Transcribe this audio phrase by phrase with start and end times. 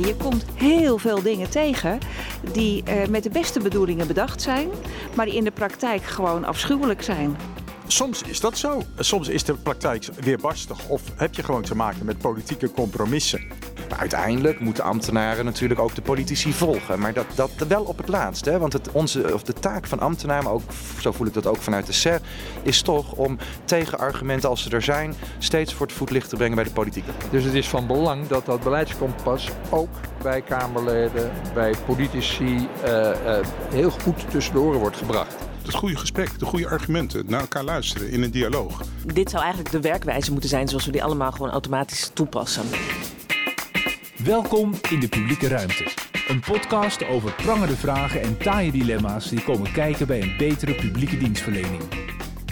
[0.00, 1.98] Je komt heel veel dingen tegen
[2.52, 4.68] die eh, met de beste bedoelingen bedacht zijn,
[5.14, 7.36] maar die in de praktijk gewoon afschuwelijk zijn.
[7.86, 8.82] Soms is dat zo.
[8.98, 13.40] Soms is de praktijk weerbarstig of heb je gewoon te maken met politieke compromissen.
[13.94, 16.98] Maar uiteindelijk moeten ambtenaren natuurlijk ook de politici volgen.
[16.98, 18.44] Maar dat, dat wel op het laatst.
[18.44, 18.58] Hè?
[18.58, 20.62] Want het, onze, of de taak van ambtenaren, maar ook,
[21.00, 22.20] zo voel ik dat ook vanuit de SER,
[22.62, 26.64] is toch om tegenargumenten als ze er zijn, steeds voor het voetlicht te brengen bij
[26.64, 27.04] de politiek.
[27.30, 33.38] Dus het is van belang dat dat beleidskompas ook bij Kamerleden, bij politici uh, uh,
[33.70, 37.64] heel goed tussen de oren wordt gebracht het goede gesprek, de goede argumenten, naar elkaar
[37.64, 38.82] luisteren in een dialoog.
[39.14, 42.64] Dit zou eigenlijk de werkwijze moeten zijn zoals we die allemaal gewoon automatisch toepassen.
[44.24, 45.90] Welkom in de publieke ruimte.
[46.28, 51.16] Een podcast over prangende vragen en taaie dilemma's die komen kijken bij een betere publieke
[51.16, 51.82] dienstverlening.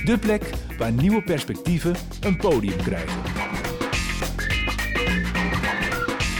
[0.05, 3.42] De plek waar nieuwe perspectieven een podium krijgen.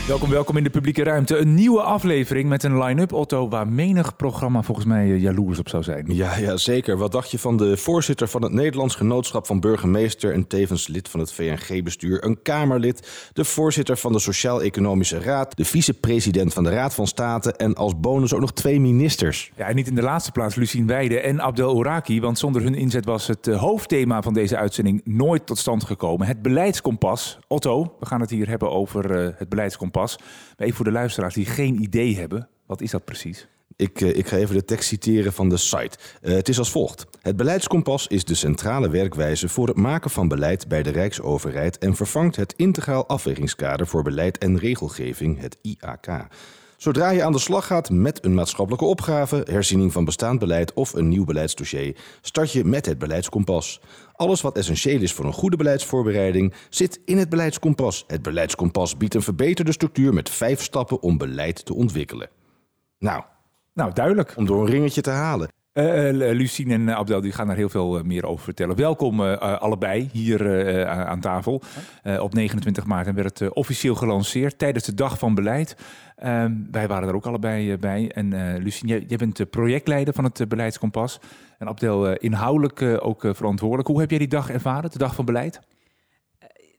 [0.07, 1.37] Welkom, welkom in de publieke ruimte.
[1.37, 5.69] Een nieuwe aflevering met een line-up, Otto, waar menig programma volgens mij eh, jaloers op
[5.69, 6.05] zou zijn.
[6.09, 6.97] Ja, ja, zeker.
[6.97, 11.09] Wat dacht je van de voorzitter van het Nederlands Genootschap van Burgemeester en tevens lid
[11.09, 16.71] van het VNG-bestuur, een Kamerlid, de voorzitter van de Sociaal-Economische Raad, de vicepresident van de
[16.71, 19.53] Raad van State en als bonus ook nog twee ministers.
[19.57, 22.75] Ja, en niet in de laatste plaats Lucien Weide en Abdel Oraki, want zonder hun
[22.75, 26.27] inzet was het eh, hoofdthema van deze uitzending nooit tot stand gekomen.
[26.27, 27.39] Het beleidskompas.
[27.49, 30.19] Otto, we gaan het hier hebben over uh, het beleidskompas pas.
[30.19, 33.47] Maar even voor de luisteraars die geen idee hebben, wat is dat precies?
[33.77, 35.99] Ik, eh, ik ga even de tekst citeren van de site.
[36.23, 37.07] Uh, het is als volgt.
[37.21, 41.97] Het beleidskompas is de centrale werkwijze voor het maken van beleid bij de Rijksoverheid en
[41.97, 46.27] vervangt het Integraal Afwegingskader voor Beleid en Regelgeving, het IAK.
[46.83, 50.93] Zodra je aan de slag gaat met een maatschappelijke opgave, herziening van bestaand beleid of
[50.93, 53.81] een nieuw beleidsdossier, start je met het beleidskompas.
[54.13, 58.05] Alles wat essentieel is voor een goede beleidsvoorbereiding zit in het beleidskompas.
[58.07, 62.31] Het beleidskompas biedt een verbeterde structuur met vijf stappen om beleid te ontwikkelen.
[62.99, 63.23] Nou,
[63.75, 64.33] nou duidelijk.
[64.37, 65.49] Om door een ringetje te halen.
[65.75, 68.77] Uh, Lucien en Abdel die gaan daar heel veel meer over vertellen.
[68.77, 71.63] Welkom allebei hier aan tafel.
[72.19, 75.77] op 29 maart werd het officieel gelanceerd tijdens de Dag van Beleid.
[76.17, 78.11] Ehm, wij waren er ook allebei bij.
[78.15, 81.21] En Lucien, jij, jij bent projectleider van het Beleidskompas.
[81.59, 83.89] En Abdel inhoudelijk ook verantwoordelijk.
[83.89, 85.61] Hoe heb jij die dag ervaren, de Dag van Beleid?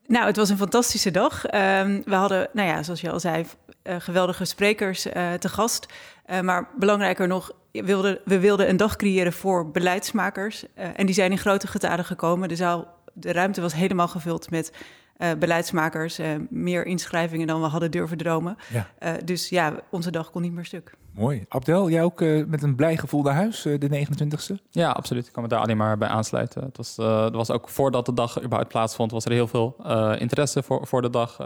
[0.07, 1.45] Nou, het was een fantastische dag.
[1.45, 3.45] Ehm, we hadden, nou ja, zoals je al zei,
[3.83, 5.01] geweldige sprekers
[5.39, 5.93] te gast.
[6.41, 10.63] maar belangrijker nog, wilden, we wilden een dag creëren voor beleidsmakers.
[10.63, 12.49] Uh, en die zijn in grote getalen gekomen.
[12.49, 14.71] De, zaal, de ruimte was helemaal gevuld met
[15.17, 16.19] uh, beleidsmakers.
[16.19, 18.57] Uh, meer inschrijvingen dan we hadden durven dromen.
[18.69, 19.17] Ja.
[19.25, 20.95] dus ja, onze dag kon niet meer stuk.
[21.11, 21.45] Mooi.
[21.49, 24.69] Abdel, jij ook met een blij gevoel naar huis, de 29e?
[24.69, 25.27] Ja, absoluut.
[25.27, 26.63] Ik kan me daar alleen maar bij aansluiten.
[26.63, 29.75] Het was, het was ook voordat de dag überhaupt plaatsvond, was er heel veel
[30.17, 31.37] interesse voor, voor de dag.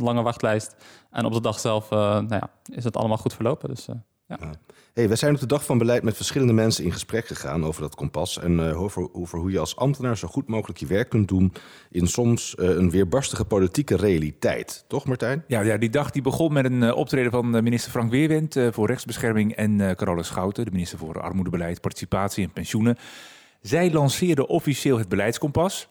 [0.00, 0.76] lange wachtlijst.
[1.10, 3.68] En op de dag zelf nou ja, is het allemaal goed verlopen.
[3.68, 3.88] Dus
[4.38, 4.50] ja.
[4.94, 7.82] Hey, wij zijn op de dag van beleid met verschillende mensen in gesprek gegaan over
[7.82, 8.38] dat kompas.
[8.38, 11.52] En uh, over, over, hoe je als ambtenaar zo goed mogelijk je werk kunt doen
[11.90, 14.84] in soms uh, een weerbarstige politieke realiteit.
[14.88, 15.44] Toch, Martijn?
[15.46, 18.86] Ja, ja die dag die begon met een uh, optreden van minister Frank Weerwind voor
[18.86, 22.96] rechtsbescherming en Carola Schouten, de minister voor armoedebeleid, participatie en pensioenen.
[23.60, 25.88] Zij lanceerde officieel het beleidskompas.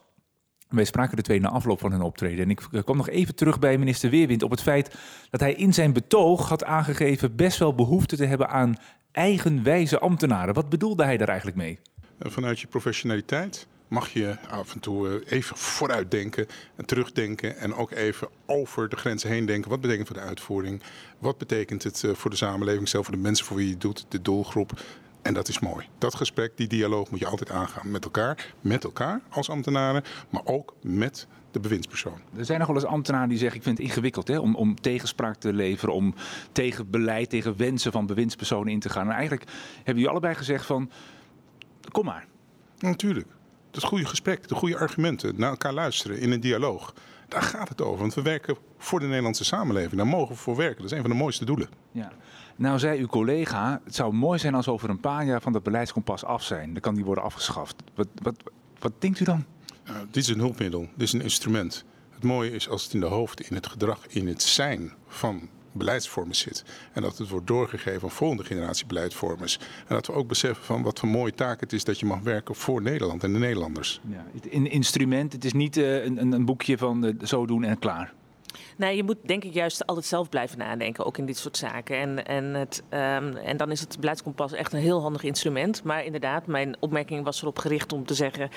[0.70, 2.46] Wij spraken de twee na afloop van hun optreden.
[2.46, 4.96] En ik kwam nog even terug bij minister Weerwind op het feit
[5.30, 8.76] dat hij in zijn betoog had aangegeven best wel behoefte te hebben aan
[9.12, 10.54] eigenwijze ambtenaren.
[10.54, 11.80] Wat bedoelde hij daar eigenlijk mee?
[12.18, 17.74] Eh, vanuit je professionaliteit mag je af en toe eh, even vooruitdenken en terugdenken en
[17.74, 19.70] ook even over de grenzen heen denken.
[19.70, 20.82] Wat betekent het voor de uitvoering?
[21.20, 23.82] Wat betekent het eh, voor de samenleving zelf, voor de mensen voor wie je het
[23.82, 24.82] doet, de doelgroep?
[25.22, 25.88] En dat is mooi.
[25.98, 28.54] Dat gesprek, die dialoog moet je altijd aangaan met elkaar.
[28.62, 32.20] Met elkaar als ambtenaren, maar ook met de bewindspersoon.
[32.38, 34.82] Er zijn nog wel eens ambtenaren die zeggen: Ik vind het ingewikkeld hè, om, om
[34.82, 36.16] tegenspraak te leveren, om
[36.52, 39.08] tegen beleid, tegen wensen van bewindspersonen in te gaan.
[39.08, 39.44] En eigenlijk
[39.76, 40.92] hebben jullie allebei gezegd: van,
[41.92, 42.26] Kom maar.
[42.80, 43.28] natuurlijk.
[43.72, 46.94] Het goede gesprek, de goede argumenten, naar elkaar luisteren in een dialoog.
[47.30, 48.00] Daar gaat het over.
[48.00, 49.96] Want we werken voor de Nederlandse samenleving.
[49.96, 50.82] Daar mogen we voor werken.
[50.82, 51.70] Dat is een van de mooiste doelen.
[51.92, 52.12] Ja.
[52.56, 55.54] Nou zei uw collega, het zou mooi zijn als we over een paar jaar van
[55.54, 56.74] dat beleidskompas af zijn.
[56.74, 57.76] Dan kan die worden afgeschaft.
[57.96, 58.36] Wat, wat,
[58.80, 59.46] wat denkt u dan?
[59.86, 61.86] Nou, dit is een hulpmiddel, dit is een instrument.
[62.10, 65.50] Het mooie is als het in de hoofd, in het gedrag, in het zijn van
[65.72, 66.64] beleidsvormers zit.
[66.94, 69.60] En dat het wordt doorgegeven aan volgende generatie beleidsvormers.
[69.88, 72.20] En dat we ook beseffen van wat voor mooie taak het is dat je mag
[72.20, 74.02] werken voor Nederland en de Nederlanders.
[74.08, 77.80] Ja, een instrument, het is niet uh, een, een boekje van uh, zo doen en
[77.80, 78.14] klaar.
[78.78, 81.98] Nee, je moet denk ik juist altijd zelf blijven nadenken, ook in dit soort zaken.
[81.98, 85.84] En, en, het, ehm, en dan is het beleidskompas echt een heel handig instrument.
[85.84, 88.50] Maar inderdaad, mijn opmerking was erop gericht om te zeggen...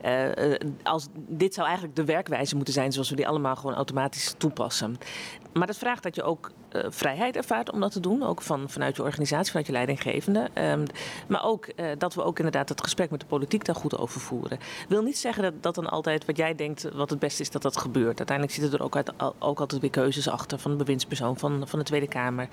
[0.00, 3.74] eh, eh, als, dit zou eigenlijk de werkwijze moeten zijn zoals we die allemaal gewoon
[3.74, 4.96] automatisch toepassen.
[5.54, 8.22] Maar dat vraagt dat je ook eh, vrijheid ervaart om dat te doen.
[8.22, 10.50] Ook van, vanuit je organisatie, vanuit je leidinggevende.
[10.52, 10.84] Ehm,
[11.28, 14.20] maar ook eh, dat we ook inderdaad het gesprek met de politiek daar goed over
[14.20, 14.58] voeren.
[14.88, 17.62] wil niet zeggen dat, dat dan altijd wat jij denkt wat het beste is dat
[17.62, 18.18] dat gebeurt.
[18.18, 21.78] Uiteindelijk zitten er ook, uit, ook altijd weer keuzes achter van de bewindspersoon van, van
[21.78, 22.48] de Tweede Kamer.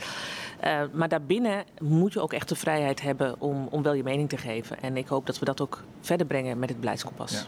[0.93, 4.37] Maar daarbinnen moet je ook echt de vrijheid hebben om, om wel je mening te
[4.37, 4.81] geven.
[4.81, 7.47] En ik hoop dat we dat ook verder brengen met het beleidskompas.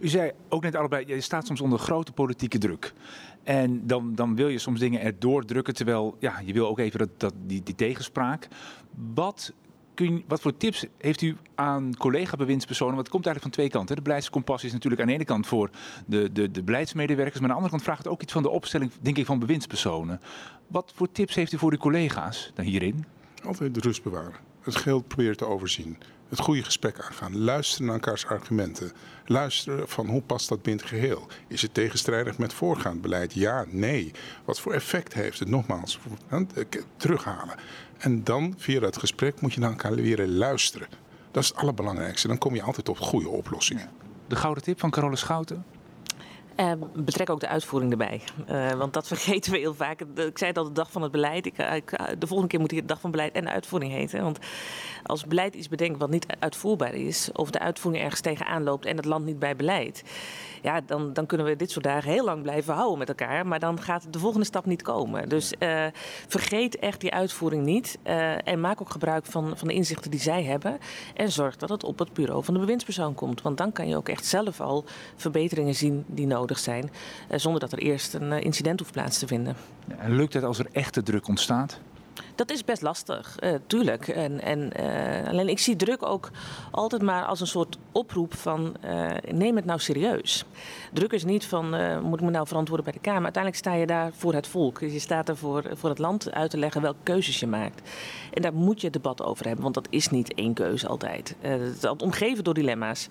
[0.00, 2.92] U zei ook net allebei, je staat soms onder grote politieke druk.
[3.46, 6.98] En dan, dan wil je soms dingen erdoor drukken, terwijl ja, je wil ook even
[6.98, 8.48] dat, dat, die, die tegenspraak.
[9.14, 9.52] Wat,
[9.94, 12.94] kun, wat voor tips heeft u aan collega-bewindspersonen?
[12.94, 13.96] Want het komt eigenlijk van twee kanten.
[13.96, 15.70] De beleidskompas is natuurlijk aan de ene kant voor
[16.06, 18.50] de, de, de beleidsmedewerkers, maar aan de andere kant vraagt het ook iets van de
[18.50, 20.20] opstelling, denk ik, van bewindspersonen.
[20.66, 23.04] Wat voor tips heeft u voor uw collega's dan hierin?
[23.44, 24.55] Altijd de rust bewaren.
[24.66, 25.98] Het geheel proberen te overzien
[26.28, 27.38] het goede gesprek aangaan.
[27.38, 28.92] Luisteren naar elkaars argumenten.
[29.24, 31.26] Luisteren van hoe past dat binnen het geheel.
[31.48, 33.34] Is het tegenstrijdig met voorgaand beleid?
[33.34, 34.12] Ja, nee.
[34.44, 35.48] Wat voor effect heeft het?
[35.48, 35.98] Nogmaals,
[36.96, 37.56] terughalen.
[37.98, 40.88] En dan via dat gesprek moet je naar elkaar leren luisteren.
[41.30, 42.28] Dat is het allerbelangrijkste.
[42.28, 43.90] Dan kom je altijd op goede oplossingen.
[44.26, 45.64] De gouden tip van Carole Schouten?
[46.60, 48.20] Uh, betrek ook de uitvoering erbij.
[48.50, 50.00] Uh, want dat vergeten we heel vaak.
[50.00, 51.46] Ik zei het al, de dag van het beleid.
[51.46, 54.22] Ik, ik, de volgende keer moet de dag van beleid en uitvoering heten.
[54.22, 54.38] Want
[55.02, 58.96] als beleid iets bedenkt wat niet uitvoerbaar is, of de uitvoering ergens tegenaan loopt en
[58.96, 60.02] het land niet bij beleid,
[60.66, 63.46] ja, dan, dan kunnen we dit soort dagen heel lang blijven houden met elkaar.
[63.46, 65.28] Maar dan gaat de volgende stap niet komen.
[65.28, 65.86] Dus uh,
[66.28, 67.98] vergeet echt die uitvoering niet.
[68.06, 70.78] Uh, en maak ook gebruik van, van de inzichten die zij hebben.
[71.14, 73.42] En zorg dat het op het bureau van de bewindspersoon komt.
[73.42, 74.84] Want dan kan je ook echt zelf al
[75.16, 76.90] verbeteringen zien die nodig zijn.
[77.30, 79.56] Uh, zonder dat er eerst een incident hoeft plaats te vinden.
[79.98, 81.80] En lukt het als er echte druk ontstaat?
[82.34, 84.08] Dat is best lastig, uh, tuurlijk.
[84.08, 86.30] En, en, uh, alleen ik zie druk ook
[86.70, 90.44] altijd maar als een soort oproep van uh, neem het nou serieus.
[90.92, 91.70] Druk is niet van
[92.02, 93.22] moet ik me nou verantwoorden bij de Kamer.
[93.22, 94.80] Uiteindelijk sta je daar voor het volk.
[94.80, 97.90] Je staat er voor, voor het land uit te leggen welke keuzes je maakt.
[98.32, 101.36] En daar moet je debat over hebben, want dat is niet één keuze altijd.
[101.40, 103.08] het is altijd omgeven door dilemma's.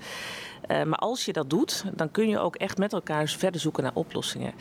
[0.68, 3.96] maar als je dat doet, dan kun je ook echt met elkaar verder zoeken naar
[3.96, 4.54] oplossingen.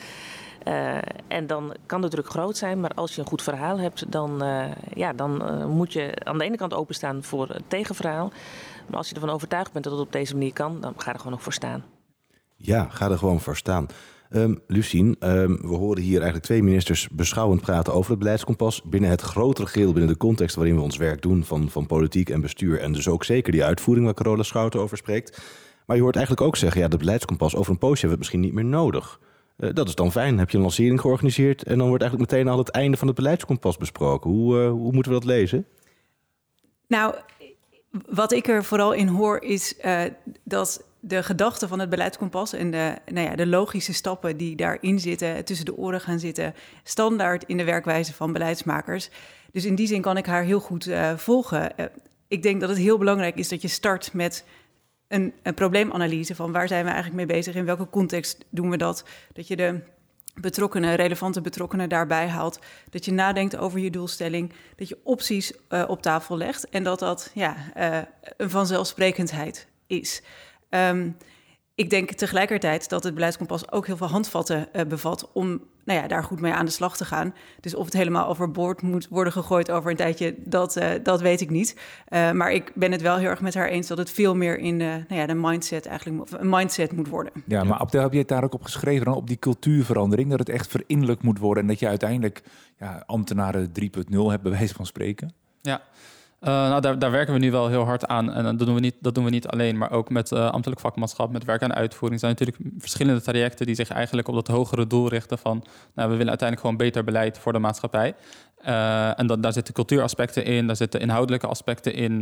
[0.68, 4.12] Uh, en dan kan de druk groot zijn, maar als je een goed verhaal hebt,
[4.12, 4.64] dan, uh,
[4.94, 8.32] ja, dan uh, moet je aan de ene kant openstaan voor het tegenverhaal.
[8.88, 11.18] Maar als je ervan overtuigd bent dat het op deze manier kan, dan ga er
[11.18, 11.84] gewoon nog voor staan.
[12.56, 13.86] Ja, ga er gewoon voor staan.
[14.30, 18.82] Um, Lucien, um, we horen hier eigenlijk twee ministers beschouwend praten over het beleidskompas.
[18.82, 22.30] Binnen het grotere geheel, binnen de context waarin we ons werk doen van, van politiek
[22.30, 22.80] en bestuur.
[22.80, 25.42] En dus ook zeker die uitvoering waar Carola Schouten over spreekt.
[25.86, 28.40] Maar je hoort eigenlijk ook zeggen, ja, dat beleidskompas over een poosje hebben we misschien
[28.40, 29.20] niet meer nodig.
[29.56, 30.38] Uh, dat is dan fijn.
[30.38, 33.16] Heb je een lancering georganiseerd en dan wordt eigenlijk meteen al het einde van het
[33.16, 34.30] beleidskompas besproken.
[34.30, 35.66] Hoe, uh, hoe moeten we dat lezen?
[36.86, 37.14] Nou,
[38.08, 40.02] wat ik er vooral in hoor is uh,
[40.42, 45.00] dat de gedachte van het beleidskompas en de, nou ja, de logische stappen die daarin
[45.00, 49.10] zitten, tussen de oren gaan zitten, standaard in de werkwijze van beleidsmakers.
[49.52, 51.72] Dus in die zin kan ik haar heel goed volgen.
[52.28, 54.44] ik denk dat het heel belangrijk is dat je start met
[55.14, 58.76] een, een probleemanalyse van waar zijn we eigenlijk mee bezig, in welke context doen we
[58.76, 59.04] dat.
[59.32, 59.80] Dat je de
[60.40, 62.58] betrokkenen, relevante betrokkenen daarbij haalt.
[62.90, 64.52] Dat je nadenkt over je doelstelling.
[64.76, 66.68] Dat je opties uh, op tafel legt.
[66.68, 67.98] En dat dat ja, uh,
[68.36, 70.22] een vanzelfsprekendheid is.
[70.70, 71.16] Um,
[71.74, 76.08] ik denk tegelijkertijd dat het beleidskompas ook heel veel handvatten uh, bevat om nou ja,
[76.08, 77.34] daar goed mee aan de slag te gaan.
[77.60, 81.40] Dus of het helemaal overboord moet worden gegooid over een tijdje, dat, uh, dat weet
[81.40, 81.76] ik niet.
[82.08, 84.58] Uh, maar ik ben het wel heel erg met haar eens dat het veel meer
[84.58, 87.32] in de, nou ja, de mindset eigenlijk een mindset moet worden.
[87.46, 90.38] Ja, maar Abdel, heb je het daar ook op geschreven, dan op die cultuurverandering, dat
[90.38, 92.42] het echt verinnerlijk moet worden en dat je uiteindelijk
[92.78, 95.32] ja, ambtenaren 3.0 hebt, bij wijze van spreken?
[95.62, 95.82] Ja,
[96.44, 98.32] uh, nou, daar, daar, werken we nu wel heel hard aan.
[98.32, 100.80] En dat doen we niet, dat doen we niet alleen, maar ook met uh, ambtelijk
[100.80, 102.22] vakmanschap, met werk aan uitvoering.
[102.22, 106.10] Er zijn natuurlijk verschillende trajecten die zich eigenlijk op dat hogere doel richten van nou,
[106.10, 108.14] we willen uiteindelijk gewoon beter beleid voor de maatschappij.
[109.16, 112.18] En daar zitten cultuuraspecten in, daar zitten inhoudelijke aspecten in.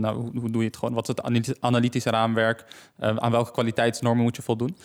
[0.00, 0.94] nou, hoe, doe je het gewoon?
[0.94, 1.14] Wat is
[1.46, 2.64] het analytische raamwerk?
[2.98, 4.76] aan welke kwaliteitsnormen moet je voldoen?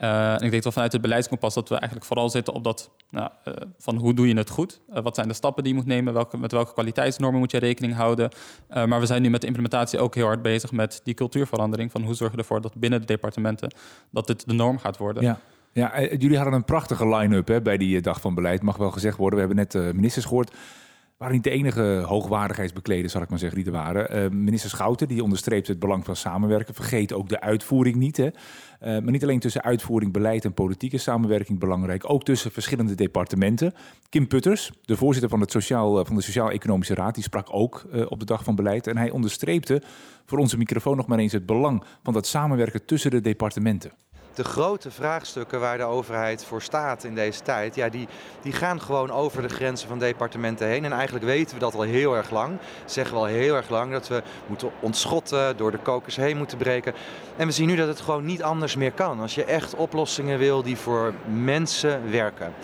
[0.00, 2.90] Uh, en ik denk dat vanuit het beleidskompas dat we eigenlijk vooral zitten op dat
[3.10, 4.80] nou, uh, van hoe doe je het goed?
[4.94, 6.12] Uh, wat zijn de stappen die je moet nemen?
[6.12, 8.30] Welke, met welke kwaliteitsnormen moet je rekening houden?
[8.68, 11.90] maar we zijn nu met de implementatie ook heel hard bezig met die cultuurverandering.
[11.90, 13.74] Van hoe zorgen we ervoor dat binnen de departementen
[14.10, 15.22] dat dit de norm gaat worden.
[15.22, 15.38] Ja.
[15.72, 19.38] Ja, jullie hadden een prachtige line-up bij die dag van beleid, mag wel gezegd worden.
[19.38, 20.54] We hebben net ministers gehoord.
[21.16, 24.24] Waren niet de enige hoogwaardigheidsbekleders, zal ik maar zeggen, die er waren.
[24.24, 26.74] Uh, minister Schouten die onderstreept het belang van samenwerken.
[26.74, 28.16] Vergeet ook de uitvoering niet.
[28.16, 28.24] Hè.
[28.26, 28.32] Uh,
[28.80, 32.10] maar niet alleen tussen uitvoering, beleid en politieke samenwerking belangrijk.
[32.10, 33.74] Ook tussen verschillende departementen.
[34.08, 38.18] Kim Putters, de voorzitter van, het Sociaal, van de Sociaal-Economische Raad, die sprak ook op
[38.18, 38.86] de dag van beleid.
[38.86, 39.82] En hij onderstreepte
[40.24, 43.92] voor onze microfoon nog maar eens het belang van dat samenwerken tussen de departementen
[44.36, 48.08] de grote vraagstukken waar de overheid voor staat in deze tijd, ja, die,
[48.42, 50.84] die gaan gewoon over de grenzen van departementen heen.
[50.84, 52.58] En eigenlijk weten we dat al heel erg lang.
[52.84, 56.58] Zeggen we al heel erg lang dat we moeten ontschotten, door de kokers heen moeten
[56.58, 56.94] breken.
[57.36, 59.20] En we zien nu dat het gewoon niet anders meer kan.
[59.20, 62.54] Als je echt oplossingen wil die voor mensen werken.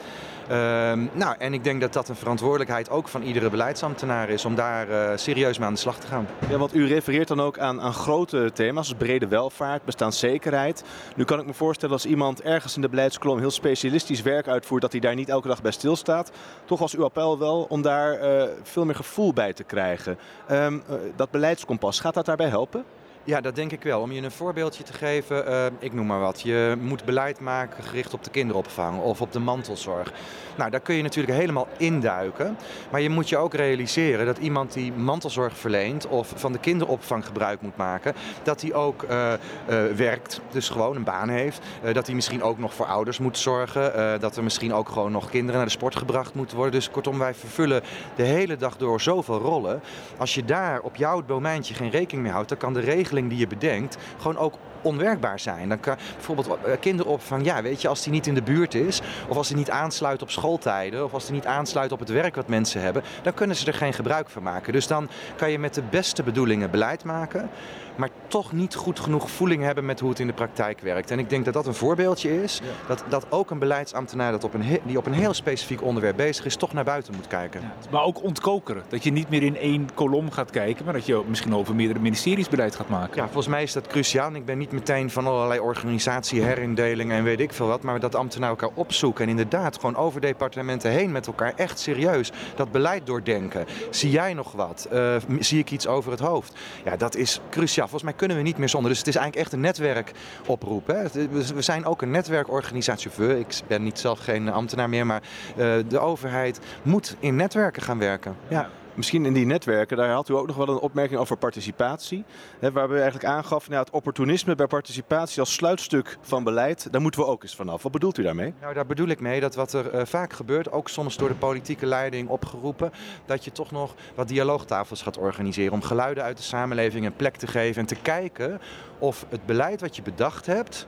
[0.49, 4.54] Ehm, nou, en ik denk dat dat een verantwoordelijkheid ook van iedere beleidsambtenaar is om
[4.54, 6.26] daar uh, serieus mee aan de slag te gaan.
[6.49, 10.84] Ja, want u refereert dan ook aan, grote thema's als brede welvaart, bestaanszekerheid.
[11.16, 14.82] Nu kan ik me voorstellen als iemand ergens in de beleidskolom heel specialistisch werk uitvoert,
[14.82, 16.30] dat hij daar niet elke dag bij stilstaat.
[16.64, 20.18] Toch was uw appel wel om daar uh, veel meer gevoel bij te krijgen.
[20.50, 22.84] Um, uh, dat beleidskompas, gaat dat daarbij helpen?
[23.24, 24.00] Ja, dat denk ik wel.
[24.00, 26.40] Om je een voorbeeldje te geven, uh, ik noem maar wat.
[26.40, 30.12] Je moet beleid maken gericht op de kinderopvang of op de mantelzorg.
[30.56, 32.56] Nou, daar kun je natuurlijk helemaal induiken.
[32.90, 37.26] Maar je moet je ook realiseren dat iemand die mantelzorg verleent of van de kinderopvang
[37.26, 39.32] gebruik moet maken, dat hij ook uh,
[39.68, 41.60] uh, werkt, dus gewoon een baan heeft.
[41.92, 44.20] dat hij misschien ook nog voor ouders moet zorgen.
[44.20, 46.74] dat er misschien ook gewoon nog kinderen naar de sport gebracht moeten worden.
[46.74, 47.82] Dus kortom, wij vervullen
[48.16, 49.80] de hele dag door zoveel rollen.
[50.16, 52.80] Als je daar op jouw domeintje geen rekening mee houdt, dan kan de
[53.12, 55.69] die je bedenkt gewoon ook onwerkbaar zijn.
[55.69, 59.37] Dan kan bijvoorbeeld kinderopvang, ja, weet je, als die niet in de buurt is, of
[59.37, 62.49] als die niet aansluit op schooltijden, of als die niet aansluit op het werk wat
[62.49, 64.73] mensen hebben, dan kunnen ze er geen gebruik van maken.
[64.73, 67.50] Dus dan kan je met de beste bedoelingen beleid maken,
[67.97, 71.10] maar toch niet goed genoeg voeling hebben met hoe het in de praktijk werkt.
[71.10, 74.54] En ik denk dat dat een voorbeeldje is, dat, dat ook een beleidsambtenaar dat op
[74.54, 77.60] een die op een heel specifiek onderwerp bezig is, toch naar buiten moet kijken.
[77.60, 78.82] Ja, maar ook ontkokeren.
[78.88, 82.00] Dat je niet meer in één kolom gaat kijken, maar dat je misschien over meerdere
[82.00, 83.16] ministeries beleid gaat maken.
[83.16, 84.28] Ja, volgens mij is dat cruciaal.
[84.28, 88.14] En ik ben niet meteen van allerlei organisatieherindelingen en weet ik veel wat, maar dat
[88.14, 93.06] ambtenaren elkaar opzoeken en inderdaad gewoon over departementen heen met elkaar echt serieus dat beleid
[93.06, 93.66] doordenken.
[93.90, 94.88] Zie jij nog wat?
[94.92, 96.54] Uh, zie ik iets over het hoofd?
[96.84, 98.90] Ja, dat is cruciaal volgens mij kunnen we niet meer zonder.
[98.90, 100.86] Dus het is eigenlijk echt een netwerkoproep.
[100.86, 101.28] Hè.
[101.54, 103.38] We zijn ook een netwerkorganisatie.
[103.38, 105.22] Ik ben niet zelf geen ambtenaar meer, maar
[105.56, 108.36] uh, de overheid moet in netwerken gaan werken.
[108.48, 108.70] Ja.
[108.94, 112.25] Misschien in die netwerken, daar had u ook nog wel een opmerking over participatie.
[112.58, 117.00] Hè, waarbij u eigenlijk aangaf, nou, het opportunisme bij participatie als sluitstuk van beleid, daar
[117.00, 117.82] moeten we ook eens vanaf.
[117.82, 118.54] Wat bedoelt u daarmee?
[118.61, 121.34] Nou, daar bedoel ik mee dat wat er uh, vaak gebeurt, ook soms door de
[121.34, 122.92] politieke leiding opgeroepen,
[123.26, 127.37] dat je toch nog wat dialoogtafels gaat organiseren om geluiden uit de samenleving een plek
[127.37, 128.61] te geven en te kijken
[128.99, 130.87] of het beleid wat je bedacht hebt,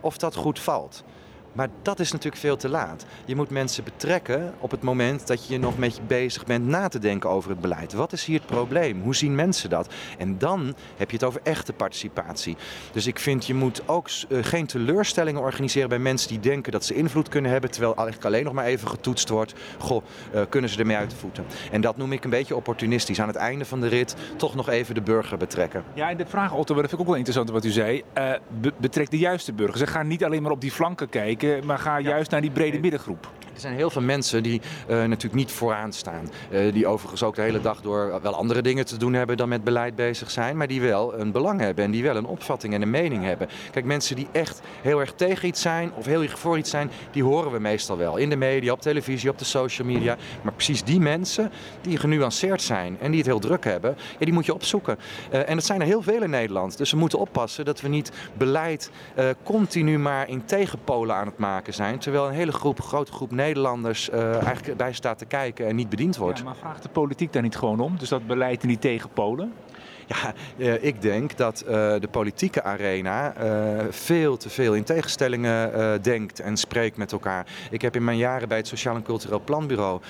[0.00, 1.04] of dat goed valt.
[1.54, 3.04] Maar dat is natuurlijk veel te laat.
[3.24, 6.88] Je moet mensen betrekken op het moment dat je nog met je bezig bent na
[6.88, 7.92] te denken over het beleid.
[7.92, 9.02] Wat is hier het probleem?
[9.02, 9.92] Hoe zien mensen dat?
[10.18, 12.56] En dan heb je het over echte participatie.
[12.92, 16.84] Dus ik vind je moet ook uh, geen teleurstellingen organiseren bij mensen die denken dat
[16.84, 19.54] ze invloed kunnen hebben, terwijl eigenlijk alleen nog maar even getoetst wordt.
[19.78, 21.44] Goh, uh, kunnen ze ermee uit de voeten?
[21.70, 23.20] En dat noem ik een beetje opportunistisch.
[23.20, 25.84] Aan het einde van de rit toch nog even de burger betrekken.
[25.94, 28.02] Ja, en de vraag, Otto, dat vind ik ook wel interessant wat u zei.
[28.18, 29.78] Uh, be betrek de juiste burgers.
[29.78, 32.78] Ze gaan niet alleen maar op die flanken kijken maar ga juist naar die brede
[32.78, 33.28] middengroep.
[33.54, 36.30] Er zijn heel veel mensen die uh, natuurlijk niet vooraan staan.
[36.50, 39.48] Uh, die overigens ook de hele dag door wel andere dingen te doen hebben dan
[39.48, 40.56] met beleid bezig zijn.
[40.56, 43.48] Maar die wel een belang hebben en die wel een opvatting en een mening hebben.
[43.70, 46.90] Kijk, mensen die echt heel erg tegen iets zijn of heel erg voor iets zijn,
[47.10, 48.16] die horen we meestal wel.
[48.16, 50.16] In de media, op televisie, op de social media.
[50.42, 54.34] Maar precies die mensen die genuanceerd zijn en die het heel druk hebben, ja, die
[54.34, 54.98] moet je opzoeken.
[55.32, 56.78] Uh, en dat zijn er heel veel in Nederland.
[56.78, 58.90] Dus we moeten oppassen dat we niet beleid
[59.42, 61.98] continu maar in tegenpolen aan het maken zijn.
[61.98, 63.42] Terwijl een hele groep, grote groep Nederlanders
[64.12, 66.44] uh, eigenlijk bij staat te kijken en niet bediend wordt.
[66.44, 67.96] Maar vraagt de politiek daar niet gewoon om?
[67.98, 69.52] Dus dat beleid in die tegenpolen?
[70.06, 76.02] Ja, uh, ik denk dat uh, de politieke arena uh, veel te veel in tegenstellingen
[76.02, 77.46] denkt en spreekt met elkaar.
[77.70, 80.00] Ik heb in mijn jaren bij het Sociaal en Cultureel Planbureau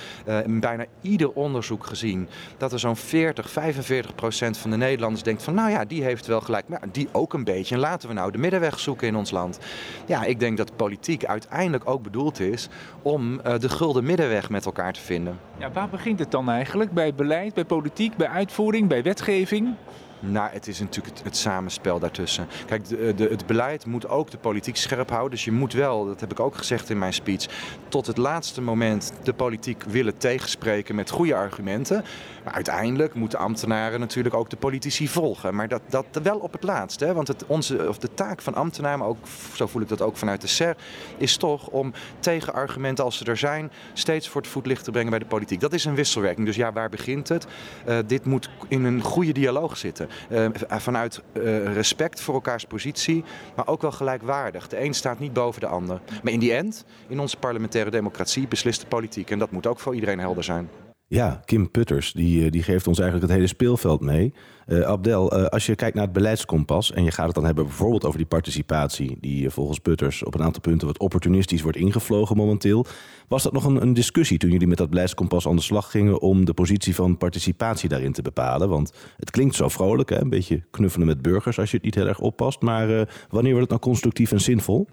[0.45, 5.43] in bijna ieder onderzoek gezien dat er zo'n 40, 45 procent van de Nederlanders denkt
[5.43, 7.75] van nou ja, die heeft wel gelijk, maar die ook een beetje.
[7.75, 9.59] En laten we nou de middenweg zoeken in ons land.
[10.07, 12.69] Ja, ik denk dat politiek uiteindelijk ook bedoeld is
[13.03, 15.39] om de gulden middenweg met elkaar te vinden.
[15.59, 16.93] Ja, waar begint het dan eigenlijk?
[16.93, 19.75] Bij beleid, bij politiek, bij uitvoering, bij wetgeving?
[20.21, 22.47] Nou, het is natuurlijk het, samenspel daartussen.
[22.67, 25.31] Kijk, de, de, het beleid moet ook de politiek scherp houden.
[25.31, 27.47] Dus je moet wel, dat heb ik ook gezegd in mijn speech,
[27.89, 32.05] tot het laatste moment de politiek willen tegenspreken met goede argumenten.
[32.45, 35.55] Maar uiteindelijk moeten ambtenaren natuurlijk ook de politici volgen.
[35.55, 37.01] Maar dat, dat wel op het laatst.
[37.01, 37.15] Hè?
[37.15, 40.17] Want het, onze, of de taak van ambtenaren, maar ook, zo voel ik dat ook
[40.17, 40.77] vanuit de SER,
[41.17, 45.19] is toch om tegenargumenten als ze er zijn, steeds voor het voetlicht te brengen bij
[45.19, 45.61] de politiek.
[45.61, 46.47] Dat is een wisselwerking.
[46.47, 47.47] Dus ja, waar begint het?
[47.89, 50.09] Uh, dit moet in een goede dialoog zitten.
[50.31, 53.25] Uh, vanuit uh, respect voor elkaars positie,
[53.57, 54.69] maar ook wel gelijkwaardig.
[54.69, 56.01] De een staat niet boven de ander.
[56.23, 59.31] Maar in die end, in onze parlementaire democratie, beslist de politiek.
[59.31, 60.69] En dat moet ook voor iedereen helder zijn.
[61.07, 64.33] Ja, Kim Putters, die, die geeft ons eigenlijk het hele speelveld mee.
[64.67, 67.65] Uh, Abdel, uh, als je kijkt naar het beleidskompas en je gaat het dan hebben
[67.65, 72.37] bijvoorbeeld over die participatie, die volgens Putters op een aantal punten wat opportunistisch wordt ingevlogen
[72.37, 72.87] momenteel.
[73.29, 76.21] Was dat nog een, een, discussie toen jullie met dat beleidskompas aan de slag gingen
[76.21, 78.69] om de positie van participatie daarin te bepalen?
[78.69, 80.21] Want het klinkt zo vrolijk, hè?
[80.21, 82.61] een beetje knuffelen met burgers als je het niet heel erg oppast.
[82.61, 82.87] Maar
[83.29, 84.89] wanneer wordt het nou constructief en zinvol?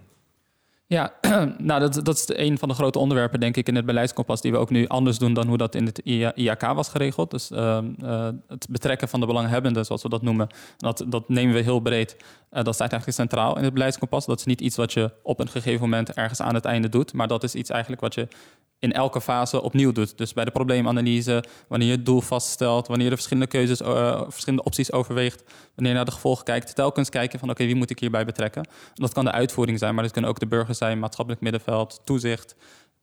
[0.92, 1.14] Ja,
[1.58, 4.52] nou dat, dat is een van de grote onderwerpen, denk ik, in het beleidskompas, die
[4.52, 6.00] we ook nu anders doen dan hoe dat in het
[6.36, 7.32] IAK was geregeld.
[7.32, 11.54] Dus uh, uh, het betrekken van de belanghebbenden, zoals we dat noemen, dat, dat nemen
[11.56, 12.16] we heel breed.
[12.20, 14.26] Uh, dat staat eigenlijk centraal in het beleidskompas.
[14.26, 17.14] Dat is niet iets wat je op een gegeven moment ergens aan het einde doet,
[17.14, 18.28] maar dat is iets eigenlijk wat je
[18.82, 20.18] in elke fase opnieuw doet.
[20.18, 24.22] Dus bij de probleemanalyse, wanneer je het doel vaststelt, wanneer je de verschillende keuzes, uh,
[24.28, 25.44] verschillende opties overweegt,
[25.76, 28.26] wanneer je naar de gevolgen kijkt, telkens kijken van oké, okay, wie moet ik hierbij
[28.26, 28.68] betrekken?
[28.94, 32.56] Dat kan de uitvoering zijn, maar dat kunnen ook de burgers zijn, maatschappelijk middenveld, toezicht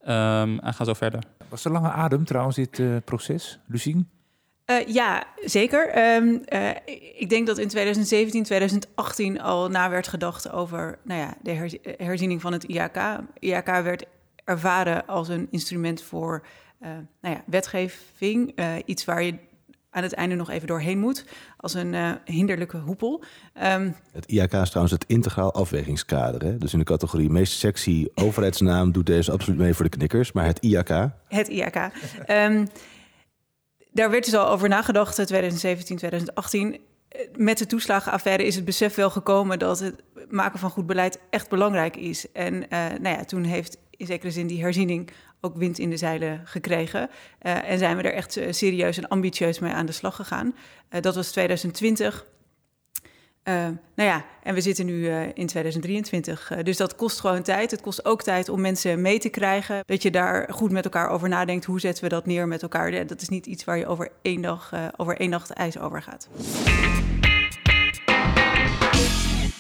[0.03, 1.23] um, en ga zo verder.
[1.49, 4.09] Was er lange adem trouwens dit uh, proces, Lucien?
[4.71, 6.15] Uh, ja, zeker.
[6.17, 6.71] Um, uh,
[7.17, 11.75] ik denk dat in 2017, 2018 al na werd gedacht over nou ja, de herz
[11.97, 13.21] herziening van het IAK.
[13.39, 14.05] IAK werd
[14.49, 16.47] ervaren als een instrument voor
[16.81, 16.89] uh,
[17.21, 18.53] nou ja, wetgeving.
[18.57, 19.35] Uh, iets waar je
[19.91, 21.25] aan het einde nog even doorheen moet,
[21.57, 23.23] als een uh, hinderlijke hoepel.
[23.63, 26.45] Um, het IAK is trouwens het integraal afwegingskader.
[26.45, 26.59] Hè?
[26.59, 30.33] Dus in de categorie meest sexy overheidsnaam doet deze absoluut mee voor de knikkers.
[30.33, 31.11] Maar het IAK?
[31.29, 31.91] Het IAK.
[32.27, 32.67] um,
[33.93, 36.81] daar werd dus al over nagedacht, 2017, 2018
[37.37, 41.49] met de toeslagenaffaire is het besef wel gekomen dat het maken van goed beleid echt
[41.49, 42.33] belangrijk is.
[42.33, 42.69] En uh,
[43.01, 47.11] nou ja, toen heeft in zekere zin die herziening ook wind in de zeilen gekregen.
[47.43, 50.55] Uh, en zijn we er echt uh, serieus en ambitieus mee aan de slag gegaan.
[50.89, 52.27] dat was 2020.
[53.45, 56.53] nou ja, en we zitten nu in 2023.
[56.63, 57.71] dus dat kost gewoon tijd.
[57.71, 59.81] Het kost ook tijd om mensen mee te krijgen.
[59.85, 61.65] Dat je daar goed met elkaar over nadenkt.
[61.65, 63.07] Hoe zetten we dat neer met elkaar?
[63.07, 66.29] Dat is niet iets waar je over één dag, over één nacht ijs over gaat.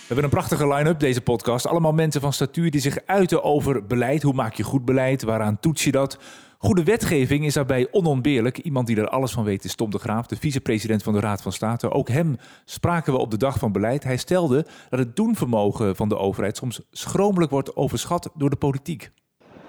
[0.08, 1.66] We hebben een prachtige line-up deze podcast.
[1.66, 4.22] Allemaal mensen van statuur die zich uiten over beleid.
[4.22, 5.22] Hoe maak je goed beleid?
[5.22, 6.18] Waaraan toets je dat?
[6.58, 8.58] Goede wetgeving is daarbij onontbeerlijk.
[8.58, 11.42] Iemand die er alles van weet is Tom de Graaf, de vicepresident van de Raad
[11.42, 11.90] van State.
[11.90, 14.04] Ook hem spraken we op de dag van beleid.
[14.04, 19.10] Hij stelde dat het doenvermogen van de overheid soms schromelijk wordt overschat door de politiek.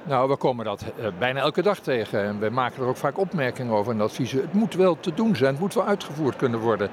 [0.07, 2.23] Nou, we komen dat uh, bijna elke dag tegen.
[2.23, 4.41] En we maken er ook vaak opmerkingen over en adviezen.
[4.41, 6.89] Het moet wel te doen zijn, het moet wel uitgevoerd kunnen worden.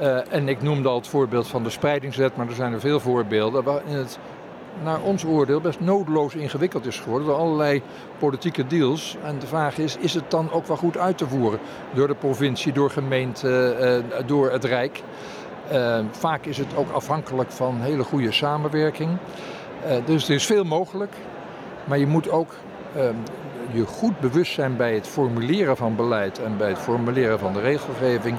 [0.00, 3.00] Uh, en ik noemde al het voorbeeld van de spreidingswet, maar er zijn er veel
[3.00, 4.18] voorbeelden waarin het
[4.82, 7.82] naar ons oordeel best noodloos ingewikkeld is geworden door allerlei
[8.18, 9.16] politieke deals.
[9.24, 11.58] En de vraag is, is het dan ook wel goed uit te voeren
[11.94, 15.02] door de provincie, door gemeente, uh, door het Rijk?
[16.10, 19.10] Vaak is het ook afhankelijk van hele goede samenwerking.
[20.04, 21.12] dus er is veel mogelijk,
[21.84, 22.54] maar je moet ook
[22.96, 23.14] ehm,
[23.72, 27.60] je goed bewust zijn bij het formuleren van beleid en bij het formuleren van de
[27.60, 28.38] regelgeving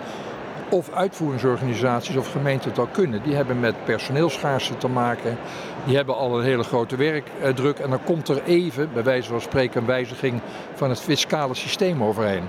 [0.69, 3.23] of uitvoeringsorganisaties of gemeenten het al kunnen.
[3.23, 5.37] Die hebben met personeelschaarste te maken.
[5.85, 7.79] Die hebben al een hele grote werkdruk.
[7.79, 10.41] En dan komt er even, bij wijze van spreken, een wijziging
[10.73, 12.47] van het fiscale systeem overheen.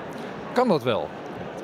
[0.53, 1.09] Kan dat wel?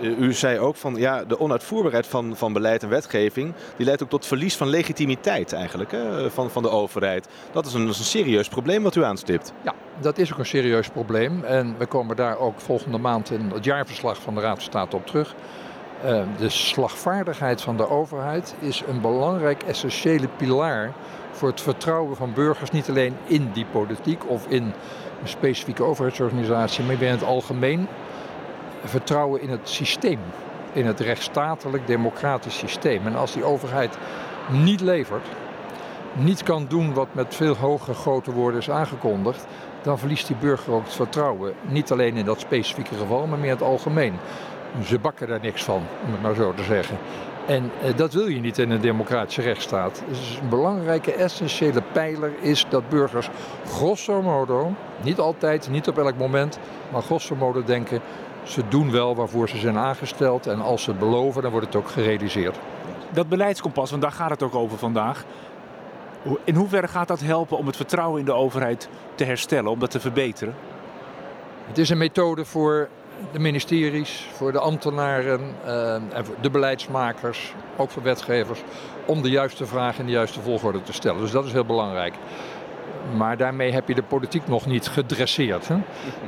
[0.01, 3.55] U zei ook van ja, de onuitvoerbaarheid van, van beleid en wetgeving.
[3.77, 7.29] die leidt ook tot verlies van legitimiteit eigenlijk hè, van, van de overheid.
[7.53, 9.53] Dat is, een, dat is een serieus probleem wat u aanstipt.
[9.62, 11.45] Ja, dat is ook een serieus probleem.
[11.45, 14.97] En we komen daar ook volgende maand in het jaarverslag van de Raad van State
[14.97, 15.35] op terug.
[16.05, 20.93] Uh, de slagvaardigheid van de overheid is een belangrijk essentiële pilaar
[21.31, 26.85] voor het vertrouwen van burgers, niet alleen in die politiek of in een specifieke overheidsorganisatie,
[26.85, 27.88] maar in het algemeen
[28.85, 30.19] vertrouwen in het systeem,
[30.73, 33.07] in het rechtsstatelijk democratisch systeem.
[33.07, 33.99] En als die overheid
[34.51, 35.27] niet levert,
[36.12, 39.47] niet kan doen wat met veel hogere grote woorden is aangekondigd,
[39.83, 41.55] dan verliest die burger ook het vertrouwen.
[41.62, 44.15] Niet alleen in dat specifieke geval, maar meer in het algemeen
[44.85, 46.96] ze bakken daar niks van, om het maar zo te zeggen.
[47.46, 50.02] En eh, dat wil je niet in een democratische rechtsstaat.
[50.08, 53.28] Dus een belangrijke, essentiële pijler is dat burgers
[53.66, 56.58] grosso modo, niet altijd, niet op elk moment,
[56.92, 58.00] maar grosso modo denken,
[58.42, 60.46] ze doen wel waarvoor ze zijn aangesteld.
[60.46, 62.58] En als ze het beloven, dan wordt het ook gerealiseerd.
[63.11, 65.24] Dat beleidskompas, want daar gaat het ook over vandaag.
[66.44, 69.90] In hoeverre gaat dat helpen om het vertrouwen in de overheid te herstellen, om dat
[69.90, 70.54] te verbeteren?
[71.66, 72.88] Het is een methode voor
[73.32, 78.62] de ministeries, voor de ambtenaren eh, en voor de beleidsmakers, ook voor wetgevers,
[79.04, 81.20] om de juiste vragen in de juiste volgorde te stellen.
[81.20, 82.14] Dus dat is heel belangrijk.
[83.16, 85.68] Maar daarmee heb je de politiek nog niet gedresseerd.
[85.68, 85.76] Hè?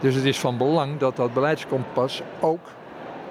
[0.00, 2.60] Dus het is van belang dat dat beleidskompas ook,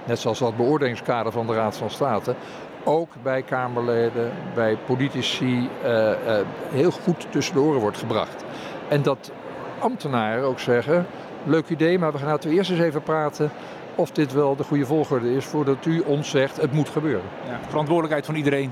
[0.03, 2.35] net zoals dat beoordelingskader van de Raad van State,
[2.83, 8.43] ook bij Kamerleden, bij politici eh, eh, heel goed tussen de oren wordt gebracht.
[8.87, 9.31] En dat
[9.79, 11.05] ambtenaren ook zeggen,
[11.45, 13.51] leuk idee, maar we gaan laten we eerst eens even praten
[13.95, 17.25] of dit wel de goede volgorde is voordat u ons zegt het moet gebeuren.
[17.47, 18.71] Ja, verantwoordelijkheid van iedereen.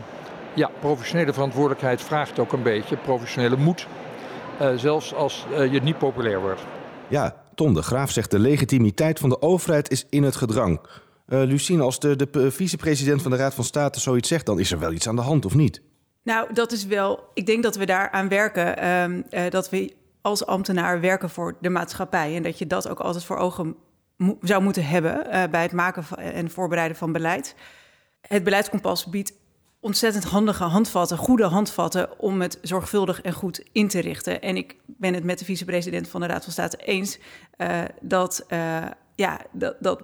[0.54, 3.88] Ja, professionele verantwoordelijkheid vraagt ook een beetje professionele moed.
[4.60, 6.62] eh, zelfs als eh, je niet populair wordt.
[7.08, 10.80] Ja, Ton de Graaf zegt de legitimiteit van de overheid is in het gedrang.
[11.28, 14.72] Eh Lucine, als de, de vicepresident van de Raad van State zoiets zegt, dan is
[14.72, 15.82] er wel iets aan de hand, of niet?
[16.24, 17.20] Nou, dat is wel.
[17.34, 18.78] Ik denk dat we daaraan werken.
[18.78, 22.36] ehm, eh, dat we als ambtenaar werken voor de maatschappij.
[22.36, 23.76] En dat je dat ook altijd voor ogen
[24.42, 27.56] zou moeten hebben eh, bij het maken en voorbereiden van beleid.
[28.22, 29.34] Het beleidskompas biedt
[29.80, 34.42] ontzettend handige handvatten, goede handvatten om het zorgvuldig en goed in te richten.
[34.42, 37.20] En ik ben het met de vicepresident van de Raad van State eens
[37.58, 40.04] eh, dat, eh, ja, dat, dat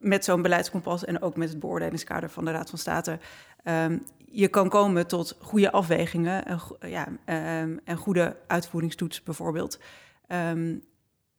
[0.00, 3.18] met zo'n beleidskompas en ook met het beoordelingskader van de Raad van State
[3.64, 3.98] ehm,
[4.30, 9.80] je kan komen tot goede afwegingen en, ja, ehm, en goede uitvoeringstoets bijvoorbeeld.
[10.26, 10.74] Ehm,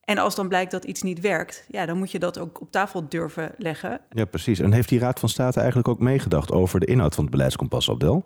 [0.01, 2.71] en als dan blijkt dat iets niet werkt, ja, dan moet je dat ook op
[2.71, 4.01] tafel durven leggen.
[4.09, 4.59] Ja, precies.
[4.59, 7.89] En heeft die Raad van State eigenlijk ook meegedacht over de inhoud van het beleidskompas,
[7.89, 8.25] Abdel?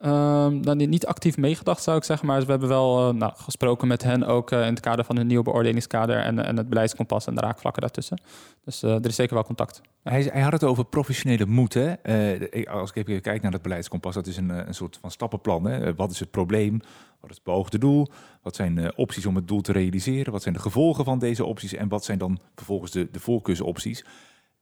[0.00, 3.88] Ehm, nou, niet- actief meegedacht zou ik zeggen, maar we hebben wel eh, nou, gesproken
[3.88, 7.26] met hen ook eh, in het kader van het nieuwe beoordelingskader en, en het beleidskompas
[7.26, 8.20] en de raakvlakken daartussen.
[8.64, 9.80] Dus eh, er is zeker wel contact.
[10.02, 11.74] Hij, hij had het over professionele moed.
[11.76, 15.10] Eh, als ik even kijk naar het beleidskompas, dat is een, eh, een soort van
[15.10, 15.64] stappenplan.
[15.64, 15.84] Hè?
[15.86, 16.80] Eh, Wat is het probleem?
[17.20, 18.06] Wat is het beoogde doel?
[18.42, 20.32] Wat zijn opties om het doel te realiseren?
[20.32, 21.74] Wat zijn de gevolgen van deze opties?
[21.74, 24.04] En wat zijn dan vervolgens de, de voorkeursopties?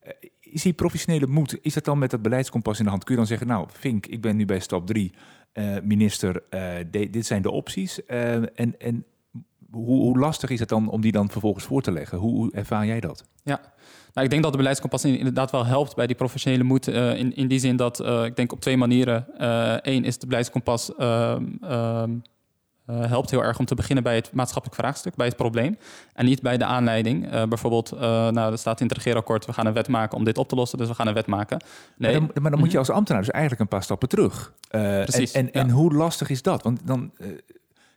[0.08, 3.04] Eh, is die professionele moed, is dat dan met dat beleidskompas in de hand?
[3.04, 5.12] Kun je dan zeggen, nou Vink, ik ben nu bij stap 3,
[5.82, 8.04] minister, eh, dit zijn de opties.
[8.04, 9.04] Eh, en en
[9.70, 12.18] hoe, hoe lastig is het dan om die dan vervolgens voor te leggen?
[12.18, 13.24] Hoe, ervaar jij dat?
[13.42, 13.60] Ja,
[14.12, 16.88] nou, ik denk dat de beleidskompas in- inderdaad wel helpt bij die professionele moed.
[16.88, 19.26] eh, in, in die zin dat eh, ik denk op twee manieren.
[19.88, 22.10] Eén is de beleidskompas ehm, ehm,
[22.88, 25.78] eh, helpt heel erg om te beginnen bij het maatschappelijk vraagstuk, bij het probleem.
[26.12, 27.30] En niet bij de aanleiding.
[27.30, 30.24] Eh, bijvoorbeeld, eh, nou, er staat in het regeerakkoord, we gaan een wet maken om
[30.24, 31.62] dit op te lossen, dus we gaan een wet maken.
[31.96, 34.52] Nee, Maar dan, maar dan moet je als ambtenaar dus eigenlijk een paar stappen terug.
[34.68, 36.62] Precies, En, en, en hoe lastig is dat?
[36.62, 37.12] Want dan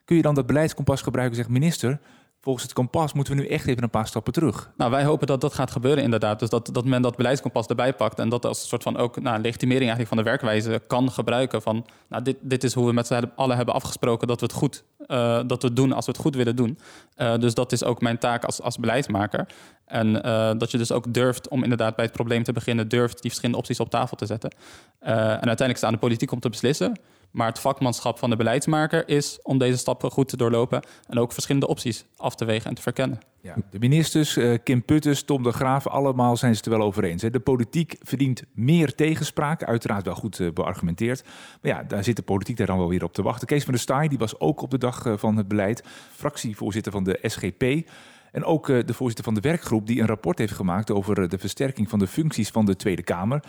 [0.05, 1.61] kun je dan dat beleidskompas gebruiken en zeggen...
[1.61, 1.99] minister,
[2.41, 4.71] volgens het kompas moeten we nu echt even een paar stappen terug.
[4.77, 6.39] Nou, wij hopen dat dat gaat gebeuren inderdaad.
[6.39, 9.21] Dus dat, dat men dat beleidskompas erbij pakt en dat als een soort van ook
[9.21, 11.61] nou, legitimering eigenlijk van de werkwijze kan gebruiken.
[11.61, 14.55] Van, nou, dit, dit is hoe we met z'n allen hebben afgesproken dat we het
[14.55, 16.79] goed eh, dat we het doen als we het goed willen doen.
[17.15, 19.47] Eh, dus dat is ook mijn taak als, als beleidsmaker.
[19.85, 23.13] En eh, dat je dus ook durft om inderdaad bij het probleem te beginnen, durft
[23.13, 24.53] die verschillende opties op tafel te zetten.
[24.99, 26.99] En uiteindelijk staan de politiek om te beslissen.
[27.31, 31.31] Maar het vakmanschap van de beleidsmaker is om deze stappen goed te doorlopen en ook
[31.31, 33.19] verschillende opties af te wegen en te verkennen.
[33.41, 36.87] Ja, de ministers, eh, Kim Putters, Tom de Graaf, allemaal zijn ze het er wel
[36.87, 37.21] over eens.
[37.21, 37.29] Hè.
[37.29, 41.23] De politiek verdient meer tegenspraak, uiteraard wel goed eh, beargumenteerd.
[41.61, 43.47] Maar ja, daar zit de politiek daar dan wel weer op te wachten.
[43.47, 45.83] Kees van der Staaij, die was ook op de dag eh, van het beleid,
[46.15, 47.89] fractievoorzitter van de SGP.
[48.31, 51.89] En ook de voorzitter van de werkgroep die een rapport heeft gemaakt over de versterking
[51.89, 53.43] van de functies van de Tweede Kamer.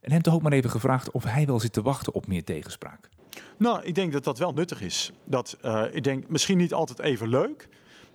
[0.00, 2.44] En hem toch ook maar even gevraagd of hij wel zit te wachten op meer
[2.44, 3.08] tegenspraak.
[3.56, 5.12] Nou, ik denk dat dat wel nuttig is.
[5.24, 7.68] Dat, eh, ik denk misschien niet altijd even leuk,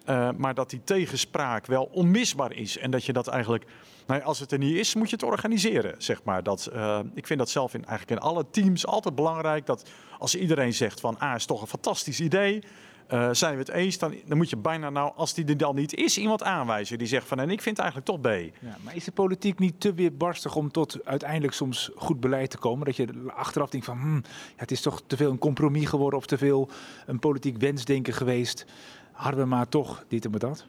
[0.06, 2.78] eh, maar dat die tegenspraak wel onmisbaar is.
[2.78, 3.66] En dat je dat eigenlijk,
[4.08, 6.44] nou, als het er niet is, moet je het organiseren, zeg maar.
[6.44, 9.66] Dat, eh, ik vind dat zelf in, eigenlijk in alle teams altijd belangrijk.
[9.66, 12.64] Dat als iedereen zegt van, ah, is toch een fantastisch idee.
[13.10, 15.76] Eh, zijn we het eens, dan, dan moet je bijna nou, als die er dan
[15.76, 18.56] niet is, iemand aanwijzen die zegt van, en ik vind het eigenlijk toch B.
[18.62, 22.58] Ja, maar is de politiek niet te weerbarstig om tot uiteindelijk soms goed beleid te
[22.58, 22.86] komen?
[22.86, 26.20] Dat je achteraf denkt van, hmm, ja, het is toch te veel een compromis geworden
[26.20, 26.70] of te veel
[27.06, 28.66] een politiek wensdenken geweest.
[29.12, 30.68] Hadden we maar toch dit en dat?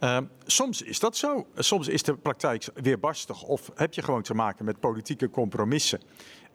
[0.00, 1.46] Uh, soms is dat zo.
[1.54, 6.00] Soms is de praktijk weerbarstig of heb je gewoon te maken met politieke compromissen.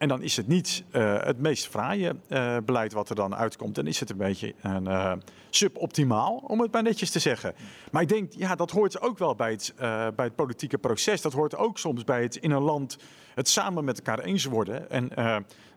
[0.02, 3.76] En dan is het niet uh, het meest fraaie uh, beleid wat er dan uitkomt.
[3.76, 5.14] Dan is het een beetje een uh,
[5.50, 7.54] suboptimaal, om het maar netjes te zeggen.
[7.92, 9.74] Maar ik denk, ja, dat hoort ook wel bij het,
[10.16, 11.22] bij het politieke proces.
[11.22, 12.98] Dat hoort ook soms bij het in een land
[13.34, 14.90] het samen met elkaar eens worden.
[14.90, 15.10] En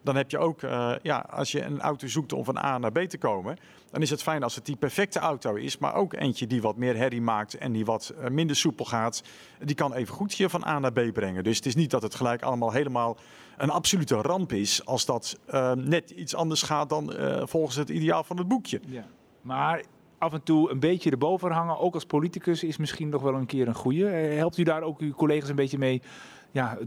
[0.05, 0.61] dan heb je ook,
[1.03, 3.57] ja, als je een auto zoekt om van A naar B te komen,
[3.91, 6.77] dan is het fijn als het die perfecte auto is, maar ook eentje die wat
[6.77, 9.23] meer herrie maakt en die wat minder soepel gaat.
[9.59, 11.45] Die kan even goed je van A naar B brengen.
[11.45, 13.17] Dus het is niet dat het gelijk allemaal helemaal
[13.57, 18.25] een absolute ramp is als dat uh, net iets anders gaat dan volgens het ideaal
[18.25, 18.81] van het boekje.
[18.87, 19.07] Ja.
[19.41, 19.83] Maar
[20.19, 23.47] af en toe een beetje erboven hangen, ook als politicus, is misschien nog wel een
[23.47, 24.07] keer een goede.
[24.07, 26.03] Helpt u daar ook uw collega's een beetje mee?
[26.51, 26.79] Ja,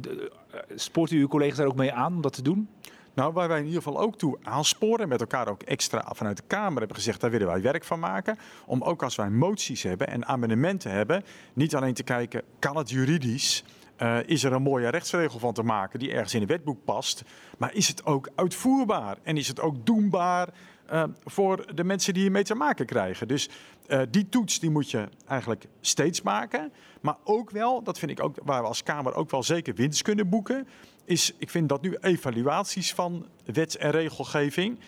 [0.76, 2.70] spoort u uw collega's daar ook mee aan om dat te doen?
[3.18, 6.44] Nou, waar wij in ieder geval ook toe aansporen, met elkaar ook extra vanuit de
[6.48, 8.38] Kamer hebben gezegd, daar willen wij werk van maken.
[8.66, 12.90] Om ook als wij moties hebben en amendementen hebben, niet alleen te kijken, kan het
[12.90, 13.64] juridisch?
[14.02, 17.24] Uh, is er een mooie rechtsregel van te maken die ergens in het wetboek past?
[17.58, 19.18] Maar is het ook uitvoerbaar?
[19.24, 20.50] En is het ook doenbaar
[20.92, 23.28] uh, voor de mensen die hiermee te maken krijgen?
[23.28, 23.50] Dus
[23.88, 26.72] uh, die toets die moet je eigenlijk steeds maken.
[27.02, 30.02] Maar ook wel, dat vind ik ook, waar we als Kamer ook wel zeker winst
[30.02, 30.68] kunnen boeken,
[31.08, 34.80] is, ik vind dat nu evaluaties van wet- en regelgeving,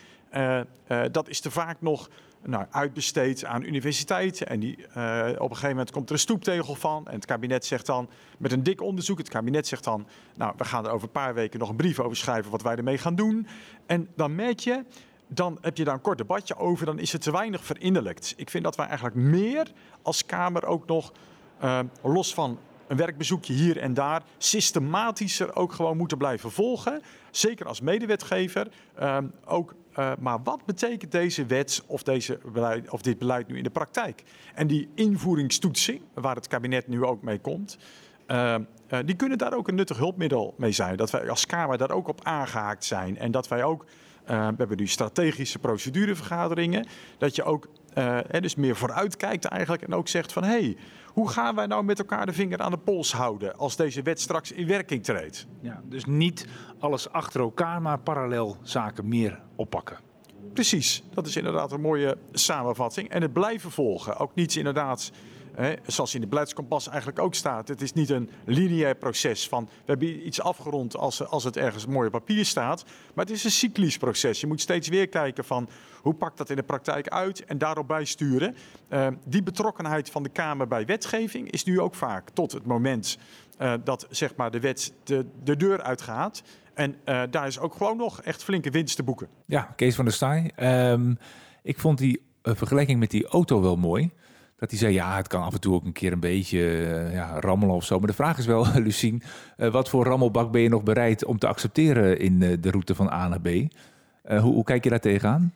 [1.10, 2.08] dat is te vaak nog
[2.42, 4.48] nou, uitbesteed aan universiteiten.
[4.48, 7.06] En die, uh, op een gegeven moment komt er een stoeptegel van.
[7.06, 10.06] En het kabinet zegt dan, met een dik onderzoek, het kabinet zegt dan...
[10.36, 12.76] nou, we gaan er over een paar weken nog een brief over schrijven wat wij
[12.76, 13.46] ermee gaan doen.
[13.86, 14.84] En dan merk je,
[15.26, 18.34] dan heb je daar een kort debatje over, dan is het te weinig verinnerlijkt.
[18.36, 21.12] Ik vind dat wij eigenlijk meer als Kamer ook nog,
[22.02, 22.58] los van
[22.90, 27.02] een werkbezoekje hier en daar, systematischer ook gewoon moeten blijven volgen.
[27.30, 28.68] Zeker als medewetgever.
[29.00, 33.56] Uh, ook uh, maar wat betekent deze wet of, deze beleid, of dit beleid nu
[33.56, 34.22] in de praktijk?
[34.54, 37.78] En die invoeringstoetsing, waar het kabinet nu ook mee komt,
[38.28, 38.54] uh,
[38.90, 40.96] uh, die kunnen daar ook een nuttig hulpmiddel mee zijn.
[40.96, 43.18] Dat wij als Kamer daar ook op aangehaakt zijn.
[43.18, 43.84] En dat wij ook,
[44.24, 46.86] we hebben nu strategische procedurevergaderingen,
[47.18, 47.68] dat je ook
[48.40, 50.76] dus meer vooruit kijkt eigenlijk en ook zegt van hé, hey,
[51.20, 54.20] hoe gaan wij nou met elkaar de vinger aan de pols houden als deze wet
[54.20, 55.46] straks in werking treedt?
[55.60, 56.46] Ja, dus niet
[56.78, 59.98] alles achter elkaar, maar parallel zaken meer oppakken.
[60.52, 63.08] Precies, dat is inderdaad een mooie samenvatting.
[63.08, 64.16] En het blijven volgen.
[64.16, 65.10] Ook niet inderdaad
[65.60, 67.68] Hè, zoals in de beleidskompas eigenlijk ook staat.
[67.68, 71.86] Het is niet een lineair proces van we hebben iets afgerond als, als het ergens
[71.86, 72.84] mooi op papier staat.
[73.14, 74.40] Maar het is een cyclisch proces.
[74.40, 75.68] Je moet steeds weer kijken van
[76.02, 78.56] hoe pakt dat in de praktijk uit en daarop bijsturen.
[78.88, 83.18] Uh, die betrokkenheid van de Kamer bij wetgeving is nu ook vaak tot het moment
[83.58, 86.42] uh, dat zeg maar, de wet de, de deur uitgaat.
[86.74, 89.28] En uh, daar is ook gewoon nog echt flinke winst te boeken.
[89.46, 90.52] Ja, Kees van der Staaij.
[90.92, 91.18] Um,
[91.62, 94.10] ik vond die vergelijking met die auto wel mooi.
[94.60, 97.12] Dat hij zei, ja, het kan af en toe ook een keer een beetje uh,
[97.12, 97.98] ja, rammelen of zo.
[97.98, 99.22] Maar de vraag is wel, Lucien,
[99.56, 102.94] uh, wat voor rammelbak ben je nog bereid om te accepteren in uh, de route
[102.94, 103.48] van A naar B?
[104.26, 105.52] Hoe, hoe, kijk je daar tegenaan?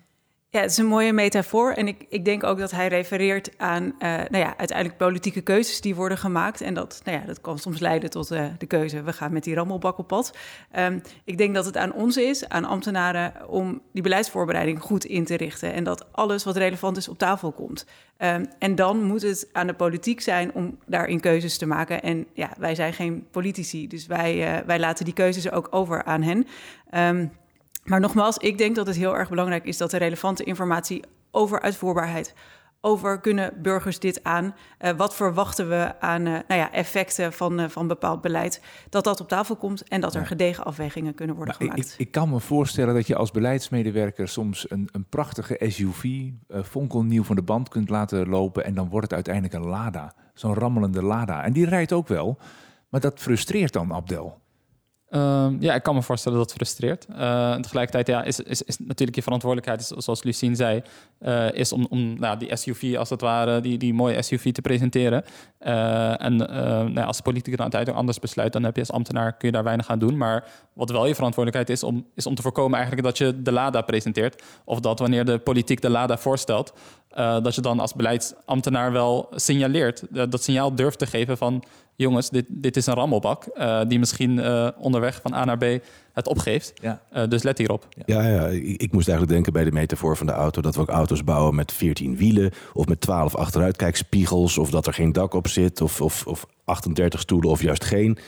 [0.55, 1.73] Ja, het is een mooie metafoor.
[1.73, 5.81] En ik, ik denk ook dat hij refereert aan uh, nou ja, uiteindelijk politieke keuzes
[5.81, 6.61] die worden gemaakt.
[6.61, 9.45] En dat, nou ja, dat kan soms leiden tot uh, de keuze, we gaan met
[9.45, 10.37] die rammelbak op pad.
[10.79, 15.25] Um, ik denk dat het aan ons is, aan ambtenaren, om die beleidsvoorbereiding goed in
[15.25, 15.73] te richten.
[15.73, 17.87] En dat alles wat relevant is op tafel komt.
[18.19, 22.03] Um, en dan moet het aan de politiek zijn om daarin keuzes te maken.
[22.03, 26.05] En ja, wij zijn geen politici, dus wij, uh, wij laten die keuzes ook over
[26.05, 26.47] aan hen.
[26.95, 27.31] Um,
[27.85, 31.61] maar nogmaals, ik denk dat het heel erg belangrijk is dat de relevante informatie over
[31.61, 32.35] uitvoerbaarheid,
[32.81, 37.61] over kunnen burgers dit aan, uh, wat verwachten we aan uh, nou ja, effecten van,
[37.61, 41.37] uh, van bepaald beleid, dat dat op tafel komt en dat er gedegen afwegingen kunnen
[41.37, 41.92] worden maar gemaakt.
[41.92, 46.31] Ik, ik, kan me voorstellen dat je als beleidsmedewerker soms een, een prachtige SUV,
[46.64, 50.55] fonkelnieuw van de band kunt laten lopen en dan wordt het uiteindelijk een Lada, zo'n
[50.55, 51.44] rammelende Lada.
[51.44, 52.38] En die rijdt ook wel,
[52.88, 54.42] maar dat frustreert dan Abdel.
[55.14, 57.07] Uh, ja, ik kan me voorstellen dat het frustreert.
[57.11, 60.83] Uh, tegelijkertijd ja, is, is, is natuurlijk je verantwoordelijkheid, zoals Lucien zei,
[61.20, 64.61] uh, is om, om nou, die SUV als het ware, die, die mooie SUV te
[64.61, 65.24] presenteren.
[65.66, 69.37] Uh, en nou, als de politicus dan uiteindelijk anders besluit, dan heb je als ambtenaar
[69.37, 70.16] kun je daar weinig aan doen.
[70.16, 73.53] Maar wat wel je verantwoordelijkheid is, om, is om te voorkomen eigenlijk dat je de
[73.53, 74.42] LADA presenteert.
[74.64, 76.72] Of dat wanneer de politiek de LADA voorstelt,
[77.14, 81.64] dat je dan als beleidsambtenaar wel signaleert, dat signaal durft te geven van
[81.96, 84.42] jongens, dit, dit is een rammelbak uh, die misschien
[84.79, 85.64] onderweg van A naar B
[86.12, 86.72] het opgeeft.
[86.83, 87.27] Ja.
[87.27, 87.88] Dus let hierop.
[88.07, 90.61] Ja, ja ik, ik, moest eigenlijk denken bij de metafoor van de auto...
[90.61, 94.59] dat we ook auto's bouwen met 14 wielen of met 12 achteruitkijkspiegels...
[94.59, 98.18] of dat er geen dak op zit of, of, of 38 stoelen of juist geen...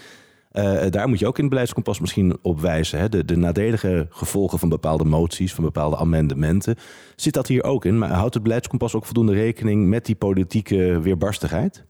[0.91, 2.99] daar moet je ook in het beleidskompas misschien op wijzen.
[2.99, 3.09] Hè?
[3.09, 6.77] De, de nadelige gevolgen van bepaalde moties, van bepaalde amendementen.
[7.17, 7.99] Zit dat hier ook in?
[7.99, 11.85] Maar houdt het beleidskompas ook voldoende rekening met die politieke weerbarstigheid?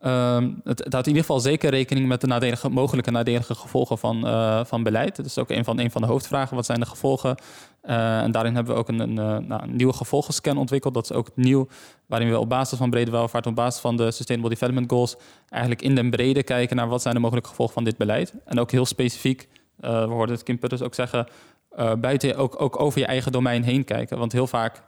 [0.00, 4.26] Ehm, het, houdt in ieder geval zeker rekening met de nadelige, mogelijke nadelige gevolgen van,
[4.26, 5.16] uh, van beleid.
[5.16, 6.56] Dat is ook een van, een van de hoofdvragen.
[6.56, 7.36] Wat zijn de gevolgen?
[7.84, 10.94] Uh, en daarin hebben we ook een, een, uh, nou, nieuwe gevolgenscan ontwikkeld.
[10.94, 11.68] Dat is ook nieuw,
[12.06, 15.16] waarin we op basis van brede welvaart, op basis van de Sustainable Development Goals,
[15.48, 18.34] eigenlijk in den brede kijken naar wat zijn de mogelijke gevolgen van dit beleid.
[18.44, 21.26] En ook heel specifiek, we hoorden het Kim Putters ook zeggen,
[22.00, 24.18] buiten ook, ook over je eigen domein heen kijken.
[24.18, 24.82] Want heel vaak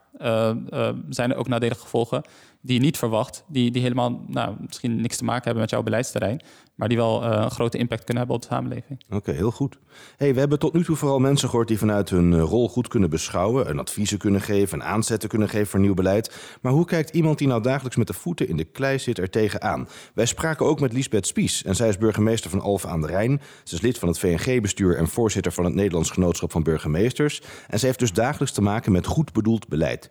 [1.08, 2.22] zijn er ook nadelige gevolgen
[2.62, 5.82] die je niet verwacht, die, die helemaal nou, misschien niks te maken hebben met jouw
[5.82, 6.40] beleidsterrein,
[6.74, 9.02] maar die wel uh, een grote impact kunnen hebben op de samenleving.
[9.10, 9.78] Oké, heel goed.
[10.16, 13.10] Hey, we hebben tot nu toe vooral mensen gehoord die vanuit hun rol goed kunnen
[13.10, 16.58] beschouwen, een adviezen kunnen geven, een aanzetten kunnen geven voor nieuw beleid.
[16.60, 19.30] Maar hoe kijkt iemand die nou dagelijks met de voeten in de klei zit er
[19.30, 19.88] tegenaan?
[20.14, 23.40] Wij spraken ook met Lisbeth Spies en zij is burgemeester van Alphen aan de Rijn.
[23.64, 27.42] Ze is lid van het VNG-bestuur en voorzitter van het Nederlands Genootschap van Burgemeesters.
[27.68, 30.10] En ze heeft dus dagelijks te maken met goed bedoeld beleid.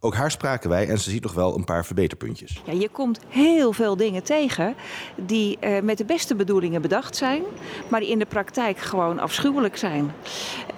[0.00, 2.62] Ook haar spraken wij en ze ziet nog wel een paar verbeterpuntjes.
[2.64, 4.74] Ja, je komt heel veel dingen tegen
[5.14, 7.42] die uh, met de beste bedoelingen bedacht zijn,
[7.88, 10.12] maar die in de praktijk gewoon afschuwelijk zijn.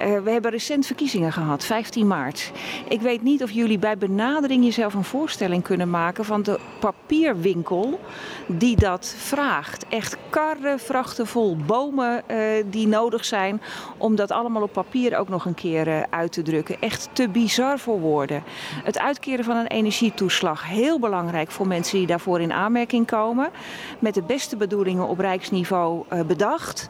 [0.02, 2.52] Uh, we hebben recent verkiezingen gehad, 15 maart.
[2.88, 8.00] Ik weet niet of jullie bij benadering jezelf een voorstelling kunnen maken van de papierwinkel
[8.46, 9.86] die dat vraagt.
[9.88, 13.60] Echt karren, vrachten vol bomen uh, die nodig zijn
[13.96, 16.80] om dat allemaal op papier ook nog een keer uit te drukken.
[16.80, 18.42] Echt te bizar voor woorden.
[18.84, 23.50] Het uitkeren van een energietoeslag, heel belangrijk voor mensen die daarvoor in aanmerking komen.
[23.98, 26.88] Met de beste bedoelingen op rijksniveau uh, bedacht.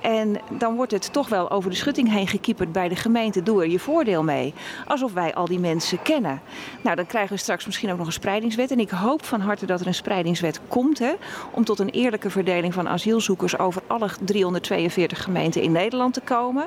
[0.00, 3.42] En dan wordt het toch wel over de schutting heen gekieperd bij de gemeente.
[3.42, 4.54] Doe er je voordeel mee.
[4.86, 6.40] Alsof wij al die mensen kennen.
[6.82, 8.70] Nou, dan krijgen we straks misschien ook nog een spreidingswet.
[8.70, 10.98] En ik hoop van harte dat er een spreidingswet komt.
[10.98, 11.12] Hè,
[11.50, 16.66] om tot een eerlijke verdeling van asielzoekers over alle 342 gemeenten in Nederland te komen.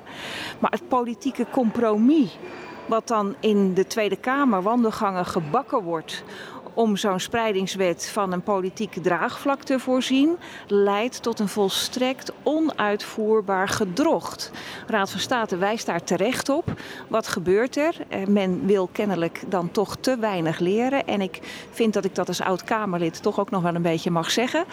[0.60, 2.38] Maar het politieke compromis
[2.86, 6.24] wat dan in de Tweede Kamer wandelgangen gebakken wordt
[6.74, 14.52] om zo'n spreidingswet van een politieke draagvlak te voorzien, leidt tot een volstrekt onuitvoerbaar gedrocht.
[14.88, 16.74] Raad van State wijst daar terecht op.
[17.08, 17.96] Wat gebeurt er?
[18.28, 21.08] Men wil kennelijk dan toch te weinig leren.
[21.08, 21.40] En ik
[21.72, 24.66] vind dat ik dat als oud-Kamerlid toch ook nog wel een beetje mag zeggen.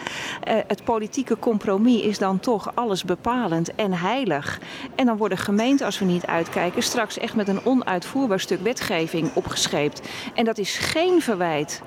[0.43, 4.59] Het politieke compromis is dan toch alles bepalend en heilig.
[4.95, 9.31] En dan worden gemeenten, als we niet uitkijken, straks echt met een onuitvoerbaar stuk wetgeving
[9.33, 10.09] opgescheept.
[10.33, 11.81] En dat is geen verwijt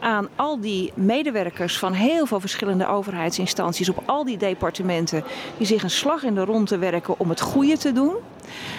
[0.00, 5.24] aan al die medewerkers van heel veel verschillende overheidsinstanties op al die departementen
[5.56, 8.14] die zich een slag in de ronde werken om het goede te doen.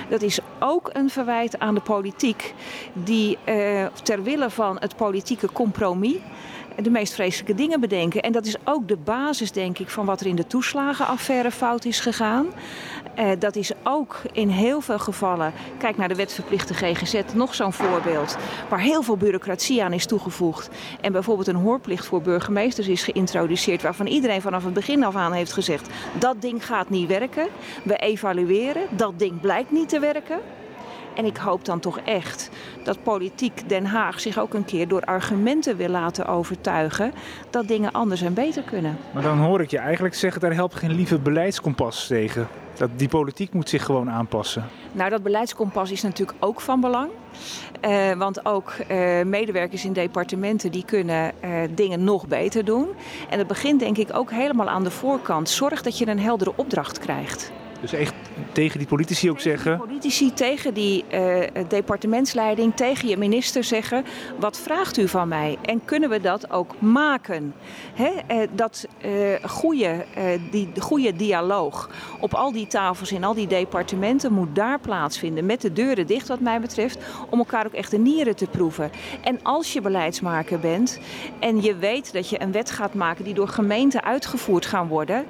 [0.10, 2.54] Dat is ook een verwijt aan de politiek
[2.94, 6.18] die uh, ter wille van het politieke compromis
[6.84, 8.22] de meest vreselijke dingen bedenken.
[8.22, 11.86] En dat is ook de basis, denk ik, van wat er in de toeslagenaffaire fout
[11.86, 12.48] is gegaan.
[13.20, 17.74] Uh, dat is ook in heel veel gevallen, kijk naar de wetverplichte GGZ, nog zo'n
[17.74, 18.38] voorbeeld,
[18.70, 20.70] waar heel veel bureaucratie aan is toegevoegd.
[21.02, 25.34] En bijvoorbeeld een hoorplicht voor burgemeesters is geïntroduceerd, waarvan iedereen vanaf het begin af aan
[25.34, 27.48] heeft gezegd: dat ding gaat niet werken.
[27.84, 30.40] We evalueren, dat ding blijkt niet te werken.
[31.18, 32.50] En ik hoop dan toch echt
[32.84, 37.14] dat politiek Den Haag zich ook een keer door argumenten wil laten overtuigen
[37.50, 38.98] dat dingen anders en beter kunnen.
[39.14, 42.48] Maar dan hoor ik je eigenlijk zeggen, daar helpt geen lieve beleidskompas tegen.
[42.76, 44.66] Dat die politiek moet zich gewoon aanpassen.
[44.92, 47.10] Nou, dat beleidskompas is natuurlijk ook van belang.
[47.86, 52.88] Uh, want ook uh, medewerkers in departementen die kunnen uh, dingen nog beter doen.
[53.30, 55.50] En dat begint denk ik ook helemaal aan de voorkant.
[55.50, 57.52] Zorg dat je een heldere opdracht krijgt.
[57.82, 58.14] Dus echt
[58.52, 59.78] tegen die politici ook zeggen?
[59.78, 64.06] Politici, tegen die uh, departementsleiding, tegen je minister zeggen:
[64.40, 65.58] wat vraagt u van mij?
[65.62, 67.54] En kunnen we dat ook maken?
[67.94, 68.88] He, uh, dat
[69.44, 70.06] goede,
[70.52, 75.46] die goede dialoog op al die tafels in al die departementen moet daar plaatsvinden.
[75.46, 76.98] Met de deuren dicht, wat mij betreft,
[77.30, 78.92] om elkaar ook echt de nieren te proeven.
[79.22, 81.00] En als je beleidsmaker bent
[81.40, 85.26] en je weet dat je een wet gaat maken die door gemeenten uitgevoerd gaan worden.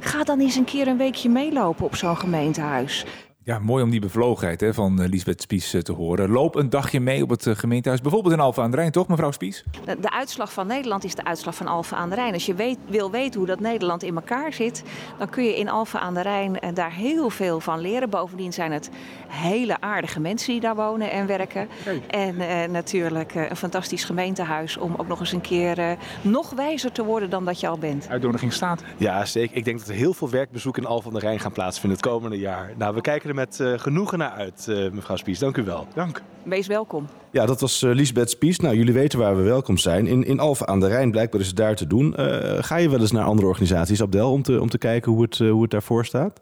[0.00, 3.04] Ga dan eens een keer een weekje meelopen op zo'n gemeentehuis.
[3.46, 6.30] Ja, mooi om die bevlogenheid hè, van uh, Lisbeth Spies uh, te horen.
[6.30, 9.08] Loop een dagje mee op het uh, gemeentehuis, bijvoorbeeld in Alphen aan de Rijn, toch
[9.08, 9.64] mevrouw Spies?
[9.84, 12.32] De, de, uitslag van Nederland is de uitslag van Alphen aan de Rijn.
[12.32, 14.82] Als je weet, wil weten hoe dat Nederland in elkaar zit,
[15.18, 18.10] dan kun je in Alphen aan de Rijn daar heel veel van leren.
[18.10, 18.90] Bovendien zijn het
[19.28, 21.68] hele aardige mensen die daar wonen en werken.
[21.82, 22.02] Hey.
[22.06, 27.30] En natuurlijk een fantastisch gemeentehuis om ook nog eens een keer nog wijzer te worden
[27.30, 28.08] dan dat je al bent.
[28.08, 28.82] Uitnodiging staat.
[28.96, 29.56] Ja, zeker.
[29.56, 32.08] Ik denk dat er heel veel werkbezoeken in Alphen aan de Rijn gaan plaatsvinden het
[32.08, 32.72] komende jaar.
[32.76, 35.38] Nou, we kijken er met uh, genoegen naar uit, uh, mevrouw Spies.
[35.38, 35.86] Dank u wel.
[35.94, 36.22] Dank.
[36.42, 37.06] Wees welkom.
[37.30, 38.60] Ja, dat was uh, Lisbeth Spies.
[38.60, 40.06] Nou, jullie weten waar we welkom zijn.
[40.06, 42.14] In, in Alphen aan de Rijn, blijkbaar is het daar te doen.
[42.60, 45.38] ga je wel eens naar andere organisaties, Abdel, om te, om te kijken hoe het,
[45.38, 46.40] hoe het daarvoor staat?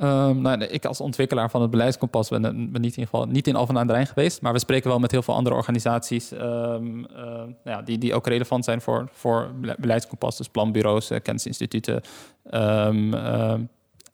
[0.00, 3.46] Um, nou, ik als ontwikkelaar van het beleidskompas ben, ben niet in ieder geval niet
[3.46, 4.42] in Alphen aan de Rijn geweest.
[4.42, 8.14] Maar we spreken wel met heel veel andere organisaties um, uh, nou ja, die, die
[8.14, 10.36] ook relevant zijn voor, voor beleidskompas.
[10.36, 12.02] Dus planbureaus, uh, kennisinstituten.
[12.50, 13.14] Um,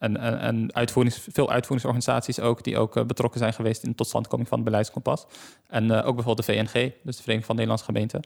[0.05, 3.97] en, en, en uitvoerings, veel uitvoeringsorganisaties ook, die ook uh, betrokken zijn geweest in de
[3.97, 5.27] totstandkoming van het beleidskompas.
[5.69, 8.23] En uh, ook bijvoorbeeld de VNG, dus de Vereniging van Nederlandse Gemeenten.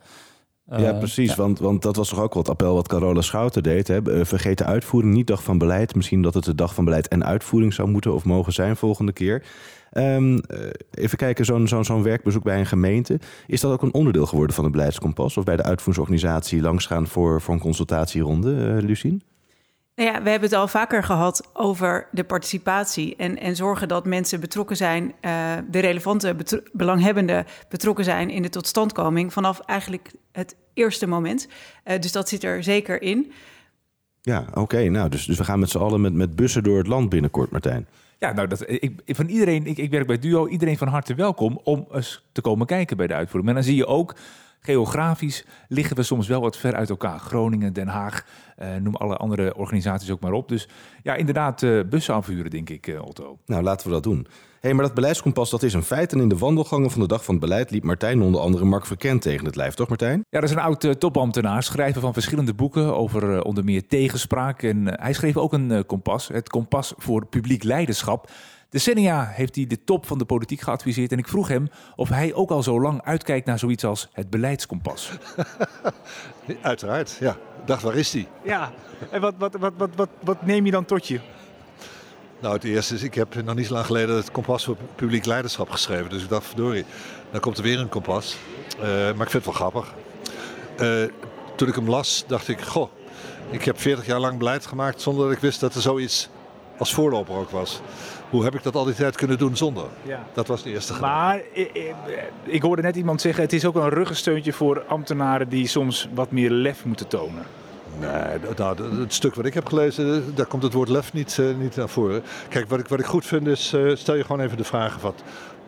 [0.77, 1.29] Ja, precies.
[1.29, 1.37] Ja.
[1.37, 3.89] Want, want dat was toch ook wat appel wat Carola Schouten deed.
[3.89, 4.27] Hè?
[4.27, 5.95] Vergeet de uitvoering, niet dag van beleid.
[5.95, 9.13] Misschien dat het de dag van beleid en uitvoering zou moeten of mogen zijn volgende
[9.13, 9.45] keer.
[9.93, 10.41] Um,
[10.91, 13.21] even kijken, zo'n zo'n zo'n werkbezoek bij een gemeente.
[13.47, 15.37] Is dat ook een onderdeel geworden van het beleidskompas?
[15.37, 19.23] Of bij de uitvoeringsorganisatie langsgaan voor, voor een consultatieronde, uh, Lucien?
[19.99, 24.07] Nou ja, we hebben het al vaker gehad over de participatie en, en zorgen dat
[24.07, 30.11] mensen betrokken zijn, uh, de relevante betro belanghebbenden betrokken zijn in de totstandkoming vanaf eigenlijk
[30.33, 31.49] het eerste moment.
[31.85, 33.33] Uh, dus dat zit er zeker in.
[34.23, 34.61] Ja, oké.
[34.61, 37.09] Okay, nou, dus, dus we gaan met z'n allen met, met bussen door het land
[37.09, 37.87] binnenkort, Martijn.
[38.19, 41.61] Ja, nou, dat, ik, van iedereen, ik, ik werk bij Duo, iedereen van harte welkom
[41.65, 43.45] om eens te komen kijken bij de uitvoering.
[43.45, 44.15] Maar dan zie je ook
[44.61, 47.19] Geografisch liggen we soms wel wat ver uit elkaar.
[47.19, 48.25] Groningen, Den Haag,
[48.63, 50.49] uh, noem alle andere organisaties ook maar op.
[50.49, 50.69] Dus
[51.03, 53.39] ja, inderdaad, uh, bussen afhuren, denk ik, uh, Otto.
[53.47, 54.27] Nou, laten we dat doen.
[54.61, 56.13] hey, maar dat beleidskompas, dat is een feit.
[56.13, 58.87] En in de wandelgangen van de dag van het beleid liep Martijn onder andere Mark
[58.87, 60.25] Verkent tegen het lijf, toch Martijn?
[60.29, 64.63] Ja, dat is een oud topambtenaar, schrijver van verschillende boeken over onder meer tegenspraak.
[64.63, 68.31] En hij schreef ook een kompas, het kompas voor publiek leiderschap.
[68.71, 72.35] Decennia heeft hij de top van de politiek geadviseerd en ik vroeg hem of hij
[72.35, 75.11] ook al zo lang uitkijkt naar zoiets als het beleidskompas.
[76.63, 77.37] Uiteraard, ja.
[77.65, 78.29] Dacht, waar is die?
[78.43, 78.73] Ja,
[79.11, 81.21] en wat, wat, wat, wat, wat, wat neem je dan tot je?
[82.41, 85.25] Nou, het eerste is, ik heb nog niet zo lang geleden het kompas voor publiek
[85.25, 86.11] leiderschap geschreven.
[86.11, 86.85] Dus ik dacht, verdorie,
[87.31, 88.37] dan komt er weer een kompas.
[88.77, 89.95] Uh, maar ik vind het wel grappig.
[90.81, 91.11] Uh,
[91.57, 92.91] toen ik hem las, dacht ik, goh,
[93.51, 96.29] ik heb 40 jaar lang beleid gemaakt zonder dat ik wist dat er zoiets
[96.79, 97.81] als voorloper ook was.
[98.31, 99.85] Hoe heb ik dat al die tijd kunnen doen zonder?
[100.03, 100.27] Ja.
[100.33, 101.17] Dat was de eerste gedachte.
[101.17, 101.95] Maar ik,
[102.45, 106.31] ik, hoorde net iemand zeggen, het is ook een ruggensteuntje voor ambtenaren die soms wat
[106.31, 107.43] meer lef moeten tonen.
[108.01, 111.57] Nee, nou, het stuk wat ik heb gelezen, daar komt het woord lef niet, uh,
[111.57, 112.23] niet naar voren.
[112.49, 115.01] Kijk, wat ik, wat ik goed vind is, uh, stel je gewoon even de vraag
[115.01, 115.23] wat,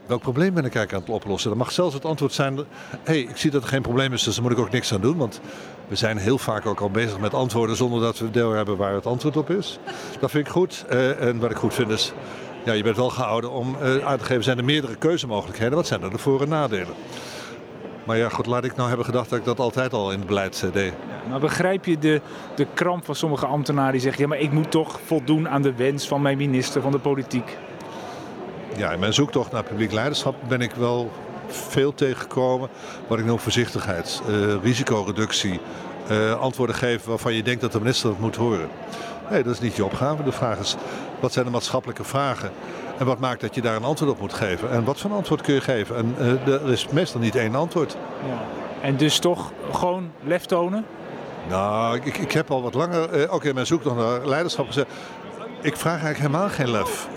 [0.06, 1.50] welk probleem ben ik eigenlijk aan het oplossen?
[1.50, 2.64] Dan mag zelfs het antwoord zijn, hé,
[3.02, 5.00] hey, ik zie dat er geen probleem is, dus daar moet ik ook niks aan
[5.00, 5.16] doen.
[5.16, 5.40] Want
[5.88, 8.94] we zijn heel vaak ook al bezig met antwoorden zonder dat we deel hebben waar
[8.94, 9.78] het antwoord op is.
[10.20, 10.84] Dat vind ik goed.
[10.92, 12.12] Uh, en wat ik goed vind is,
[12.64, 15.74] ja, je bent wel gehouden om uh, aan te geven, zijn er meerdere keuzemogelijkheden.
[15.74, 16.94] Wat zijn er de voor- en nadelen?
[18.04, 20.26] Maar ja, goed, laat ik nou hebben gedacht dat ik dat altijd al in het
[20.26, 20.92] beleid uh, deed.
[21.08, 22.20] Ja, maar begrijp je de,
[22.54, 24.22] de kramp van sommige ambtenaren die zeggen...
[24.22, 27.56] ja, maar ik moet toch voldoen aan de wens van mijn minister, van de politiek?
[28.76, 31.10] Ja, in mijn zoektocht naar publiek leiderschap ben ik wel
[31.46, 32.68] veel tegengekomen.
[33.06, 35.60] Wat ik noem voorzichtigheid, uh, risicoreductie,
[36.40, 38.68] antwoorden geven waarvan je denkt dat de minister het moet horen.
[39.30, 40.22] Nee, dat is niet je opgave.
[40.22, 40.76] De vraag is,
[41.20, 42.50] wat zijn de maatschappelijke vragen?
[42.98, 44.70] En wat maakt dat je daar een antwoord op moet geven?
[44.70, 45.96] En wat voor antwoord kun je geven?
[45.96, 47.96] En uh, er is meestal niet één antwoord.
[48.26, 48.38] Ja.
[48.80, 50.86] En dus toch gewoon lef tonen?
[51.48, 54.86] Nou, ik, ik heb al wat langer, uh, ook in mijn zoektocht naar leiderschap gezegd...
[55.60, 57.08] ik vraag eigenlijk helemaal geen lef.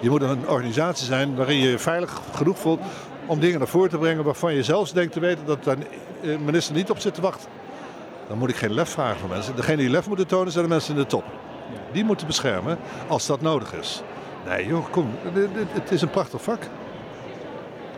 [0.00, 2.80] Je moet een organisatie zijn waarin je je veilig genoeg voelt
[3.26, 5.76] om dingen naar voren te brengen waarvan je zelfs denkt te weten dat de
[6.44, 7.48] minister niet op zit te wachten.
[8.28, 9.56] Dan moet ik geen lef vragen van mensen.
[9.56, 11.24] Degene die lef moeten tonen zijn de mensen in de top.
[11.92, 14.02] Die moeten beschermen als dat nodig is.
[14.46, 15.14] Nee joh, kom,
[15.72, 16.62] het is een prachtig vak.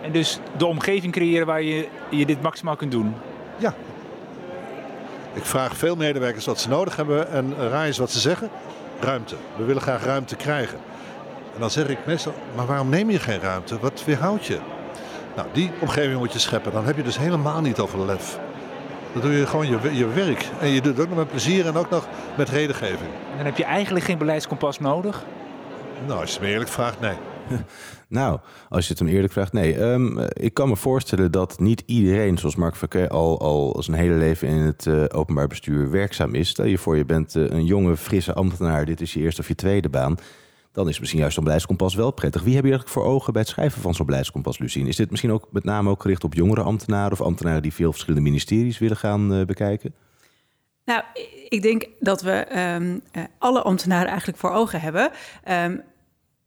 [0.03, 3.15] En dus de omgeving creëren waar je, je dit maximaal kunt doen?
[3.57, 3.75] Ja.
[5.33, 8.51] Ik vraag veel medewerkers wat ze nodig hebben en raai eens wat ze zeggen.
[9.01, 9.37] Ruimte.
[9.57, 10.79] We willen graag ruimte krijgen.
[11.55, 13.79] En dan zeg ik meestal, maar waarom neem je geen ruimte?
[13.79, 14.59] Wat weerhoudt je?
[15.37, 16.73] Nou, die omgeving moet je scheppen.
[16.73, 18.39] Dan heb je dus helemaal niet over lef.
[19.13, 20.49] Dan doe je gewoon je, je werk.
[20.61, 23.11] En je doet het ook nog met plezier en ook nog met redengeving.
[23.31, 25.25] En dan heb je eigenlijk geen beleidskompas nodig?
[26.07, 27.15] Nou, als je me eerlijk vraagt, nee.
[28.09, 28.39] nou,
[28.69, 29.81] als je het hem eerlijk vraagt, nee.
[29.81, 34.15] Um, ik kan me voorstellen dat niet iedereen, zoals Mark Verkeer, al, al zijn hele
[34.15, 36.49] leven in het uh, openbaar bestuur werkzaam is.
[36.49, 38.85] Stel je voor, je bent uh, een jonge, frisse ambtenaar.
[38.85, 40.17] Dit is je eerste of je tweede baan
[40.73, 42.43] dan is misschien juist zo'n beleidskompas wel prettig.
[42.43, 44.87] Wie heb je eigenlijk voor ogen bij het schrijven van zo'n beleidskompas, Lucien?
[44.87, 47.91] Is dit misschien ook met name ook gericht op jongere ambtenaren of ambtenaren die veel
[47.91, 49.95] verschillende ministeries willen gaan uh, bekijken?
[50.85, 51.03] Nou,
[51.49, 55.11] ik denk dat we um, uh, alle ambtenaren eigenlijk voor ogen hebben.
[55.49, 55.83] Um,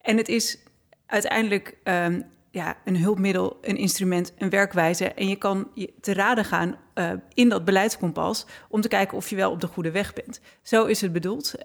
[0.01, 0.57] en het is
[1.05, 5.05] uiteindelijk um, ja, een hulpmiddel, een instrument, een werkwijze.
[5.05, 5.67] En je kan
[6.01, 9.67] te raden gaan uh, in dat beleidskompas om te kijken of je wel op de
[9.67, 10.41] goede weg bent.
[10.61, 11.55] Zo is het bedoeld.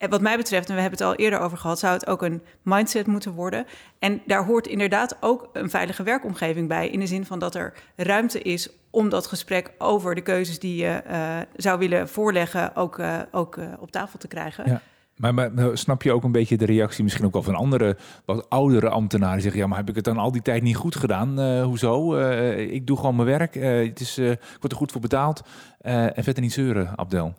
[0.00, 2.22] En wat mij betreft, en we hebben het al eerder over gehad, zou het ook
[2.22, 3.66] een mindset moeten worden.
[3.98, 6.88] En daar hoort inderdaad ook een veilige werkomgeving bij.
[6.88, 10.76] In de zin van dat er ruimte is om dat gesprek over de keuzes die
[10.76, 14.64] je uh, zou willen voorleggen, ook, uh, ook uh, op tafel te krijgen.
[14.66, 14.80] Ja.
[15.16, 18.50] Maar, maar, snap je ook een beetje de reactie misschien ook wel van andere, wat
[18.50, 19.34] oudere ambtenaren?
[19.34, 21.40] Die zeggen, ja, maar heb ik het dan al die tijd niet goed gedaan?
[21.40, 22.14] Eh, hoezo?
[22.16, 23.56] Eh, ik doe gewoon mijn werk.
[23.56, 25.42] Eh, het is, eh, ik word er goed voor betaald.
[25.80, 27.34] Eh, en verder niet zeuren, Abdel.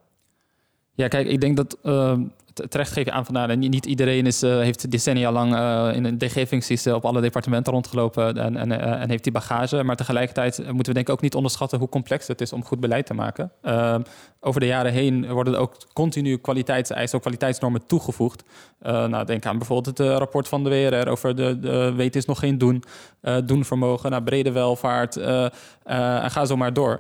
[0.93, 2.13] Ja, kijk, ik denk dat uh,
[2.69, 3.57] terecht geef je aan vandaar.
[3.57, 8.37] Niet, iedereen is, uh, heeft decennia lang uh, in een DG-functies op alle departementen rondgelopen
[8.37, 9.83] en, en, en, heeft die bagage.
[9.83, 12.79] Maar tegelijkertijd moeten we denk ik ook niet onderschatten hoe complex het is om goed
[12.79, 13.51] beleid te maken.
[14.39, 18.43] over de jaren heen worden er ook continu kwaliteitseisen, ook kwaliteitsnormen toegevoegd.
[18.79, 22.39] nou, denk aan bijvoorbeeld het rapport van de WRR over de, de weten is nog
[22.39, 22.83] geen doen,
[23.45, 25.17] doen vermogen, nou, brede welvaart
[25.83, 26.99] en ga zo maar door.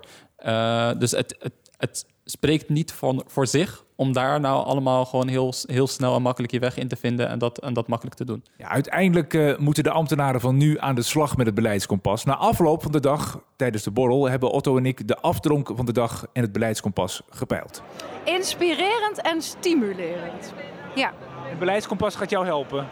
[0.97, 5.53] dus het, het, het spreekt niet van, voor zich om daar nou allemaal gewoon heel,
[5.65, 8.25] heel snel en makkelijk je weg in te vinden en dat, en dat makkelijk te
[8.25, 8.43] doen.
[8.57, 12.23] Ja, uiteindelijk uh, moeten de ambtenaren van nu aan de slag met het beleidskompas.
[12.23, 15.85] Na afloop van de dag tijdens de borrel hebben Otto en ik de afdronk van
[15.85, 17.83] de dag en het beleidskompas gepeild.
[18.23, 20.53] Inspirerend en stimulerend.
[20.95, 21.13] Ja.
[21.43, 22.87] Het beleidskompas gaat jou helpen.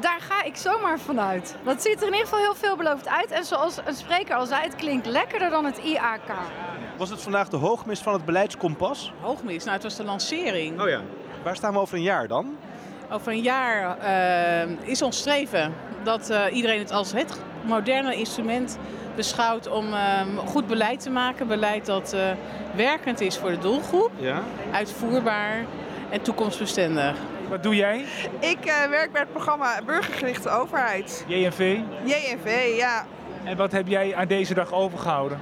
[0.00, 1.56] Daar ga ik zomaar vanuit.
[1.64, 3.30] Dat ziet er in ieder geval heel veelbelovend uit.
[3.30, 6.30] En zoals een spreker al zei, het klinkt lekkerder dan het IAK.
[6.96, 9.12] Was het vandaag de hoogmis van het beleidskompas?
[9.20, 9.64] Hoogmis?
[9.64, 10.80] Nou, het was de lancering.
[10.80, 11.00] Oh ja.
[11.42, 12.56] Waar staan we over een jaar dan?
[13.10, 13.98] Over een jaar
[14.68, 18.78] uh, is ons streven dat uh, iedereen het als het moderne instrument
[19.16, 21.46] beschouwt om uh, goed beleid te maken.
[21.46, 22.20] Beleid dat uh,
[22.76, 24.42] werkend is voor de doelgroep, ja.
[24.72, 25.64] uitvoerbaar
[26.10, 27.16] en toekomstbestendig.
[27.54, 28.04] Wat doe jij?
[28.40, 31.24] Ik uh, werk bij het programma Burgergerichte Overheid.
[31.26, 31.78] JNV?
[32.04, 33.06] JNV, ja.
[33.44, 35.40] En wat heb jij aan deze dag overgehouden?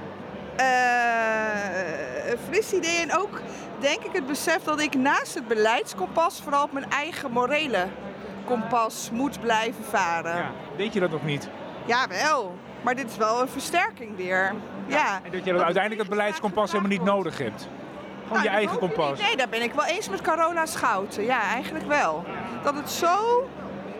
[0.59, 3.41] Uh, een fris idee en ook
[3.79, 7.87] denk ik het besef dat ik naast het beleidskompas vooral op mijn eigen morele
[8.45, 10.35] kompas moet blijven varen.
[10.35, 11.49] Ja, weet je dat nog niet?
[11.85, 12.57] Ja, wel.
[12.81, 14.53] Maar dit is wel een versterking weer.
[14.87, 14.97] Ja.
[14.97, 15.19] ja.
[15.23, 17.67] En dat je dat uiteindelijk het beleidskompas helemaal niet nodig hebt.
[18.23, 19.19] Gewoon nou, je eigen kompas.
[19.19, 21.23] Nee, daar ben ik wel eens met Corona Schouten.
[21.23, 22.23] Ja, eigenlijk wel.
[22.63, 23.47] Dat het zo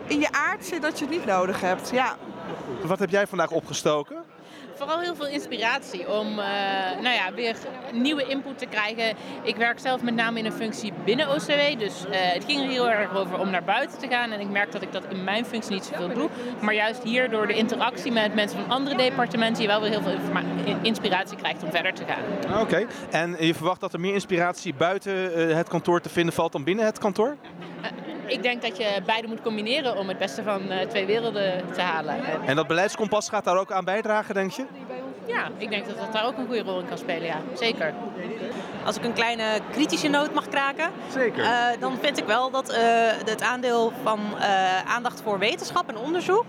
[0.06, 1.90] in je aard zit dat je het niet nodig hebt.
[1.90, 2.16] Ja.
[2.82, 4.16] Wat heb jij vandaag opgestoken?
[4.74, 6.44] Vooral heel veel inspiratie om uh,
[7.02, 7.56] nou ja, weer
[7.92, 9.16] nieuwe input te krijgen.
[9.42, 11.78] Ik werk zelf met name in een functie binnen OCW.
[11.78, 14.30] Dus uh, het ging er heel erg over om naar buiten te gaan.
[14.30, 16.28] En ik merk dat ik dat in mijn functie niet zoveel doe.
[16.60, 19.62] Maar juist hier door de interactie met mensen van andere departementen...
[19.62, 20.18] je wel weer heel veel
[20.82, 22.52] inspiratie krijgt om verder te gaan.
[22.52, 22.60] Oké.
[22.60, 22.86] Okay.
[23.10, 26.64] En je verwacht dat er meer inspiratie buiten uh, het kantoor te vinden valt dan
[26.64, 27.36] binnen het kantoor?
[28.34, 31.80] Ik denk dat je beide moet combineren om het beste van uh, twee werelden te
[31.80, 32.16] halen.
[32.46, 34.64] En dat beleidskompas gaat daar ook aan bijdragen, denk je?
[35.26, 37.40] Ja, ik denk dat dat daar ook een goede rol in kan spelen, ja.
[37.52, 37.94] Zeker.
[38.84, 41.44] Als ik een kleine kritische noot mag kraken, Zeker.
[41.44, 42.76] Uh, dan vind ik wel dat uh,
[43.24, 44.20] het aandeel van
[44.86, 46.44] aandacht voor wetenschap en onderzoek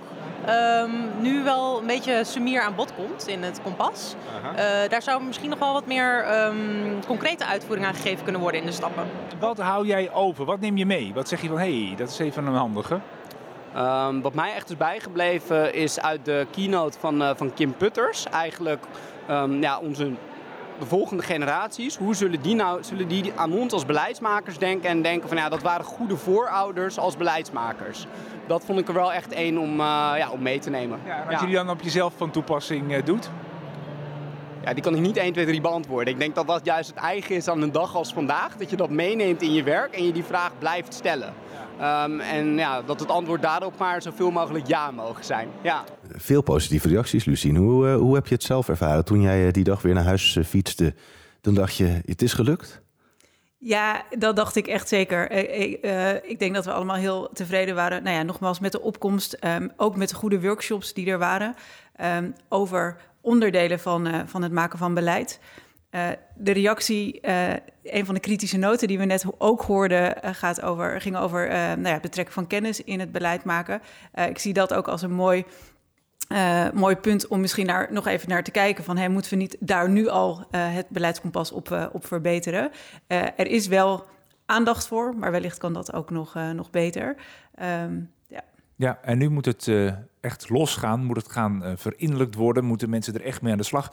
[0.49, 4.15] Um, nu wel een beetje sumier aan bod komt in het kompas.
[4.53, 8.59] Uh, daar zou misschien nog wel wat meer um, concrete uitvoering aan gegeven kunnen worden
[8.59, 9.03] in de stappen.
[9.39, 10.45] Wat hou jij over?
[10.45, 11.11] Wat neem je mee?
[11.13, 12.99] Wat zeg je van, hé, hey, dat is even een handige?
[13.77, 18.25] Um, wat mij echt is bijgebleven is uit de keynote van, uh, van Kim Putters.
[18.25, 18.83] Eigenlijk
[19.59, 20.11] ja, onze
[20.80, 25.01] de volgende generaties, hoe zullen die nou zullen die aan ons als beleidsmakers denken en
[25.01, 28.07] denken van ja, dat waren goede voorouders als beleidsmakers.
[28.47, 30.99] Dat vond ik er wel echt één om, uh, ja, om mee te nemen.
[31.05, 33.30] Ja, en als je die dan op jezelf van toepassing uh, doet?
[34.63, 36.13] Ja, die kan ik niet 1, 2, 3 beantwoorden.
[36.13, 38.57] Ik denk dat dat juist het eigen is aan een dag als vandaag.
[38.57, 41.34] Dat je dat meeneemt in je werk en je die vraag blijft stellen.
[41.82, 45.49] Um, en ja, dat het antwoord daarop maar zoveel mogelijk ja mogen zijn.
[45.63, 45.84] Ja.
[46.11, 47.55] Veel positieve reacties, Lucien.
[47.55, 50.39] Hoe, uh, hoe heb je het zelf ervaren toen jij die dag weer naar huis
[50.45, 50.93] fietste?
[51.41, 52.82] Toen dacht je, het is gelukt?
[53.57, 55.32] Ja, dat dacht ik echt zeker.
[55.32, 58.03] Ik, uh, ik, denk dat we allemaal heel tevreden waren.
[58.03, 61.55] Nou ja, nogmaals met de opkomst, um, ook met de goede workshops die er waren
[62.01, 65.39] um, over onderdelen van, uh, van het maken van beleid.
[65.95, 67.19] Uh, de reactie,
[67.83, 71.81] een van de kritische noten die we net ook hoorden, gaat over, ging over nou
[71.81, 73.81] ja, het betrekken van kennis in het beleid maken.
[74.29, 75.45] ik zie dat ook als een mooi
[76.73, 78.83] mooi punt om misschien daar nog even naar te kijken.
[78.83, 82.71] Van hey, moeten we niet daar nu al het beleidskompas op, op verbeteren?
[83.07, 84.05] er is wel
[84.45, 87.15] aandacht voor, maar wellicht kan dat ook nog, nog beter.
[87.61, 88.41] Um, ja.
[88.75, 89.71] ja, en nu moet het
[90.21, 93.91] echt losgaan, moet het gaan verinnerlijkt worden, moeten mensen er echt mee aan de slag.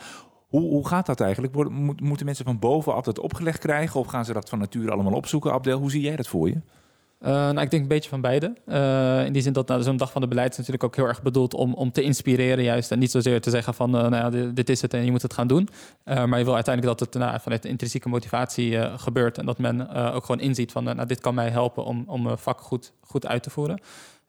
[0.53, 1.70] Hoe, hoe gaat dat eigenlijk?
[2.00, 5.53] Moeten mensen van bovenaf dat opgelegd krijgen of gaan ze dat van nature allemaal opzoeken?
[5.53, 6.55] Abdel, hoe zie jij dat voor je?
[6.55, 8.55] Uh, nou, ik denk een beetje van beide.
[8.66, 11.07] Uh, in die zin dat nou, zo'n dag van de beleid is natuurlijk ook heel
[11.07, 12.90] erg bedoeld om, om te inspireren juist.
[12.90, 15.22] En niet zozeer te zeggen van, uh, nou ja, dit, is het en je moet
[15.22, 15.68] het gaan doen.
[16.05, 19.38] maar je wil uiteindelijk dat het nou, vanuit intrinsieke motivatie gebeurt.
[19.38, 22.61] En dat men ook gewoon inziet van, nou, dit kan mij helpen om, om vak
[22.61, 23.80] goed, goed uit te voeren.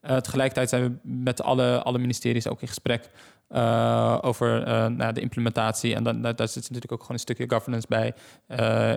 [0.02, 3.10] tegelijkertijd zijn we met alle, alle ministeries ook in gesprek
[4.22, 5.96] over nou, de implementatie.
[5.96, 8.14] En dan, daar zit natuurlijk ook gewoon een stukje governance bij.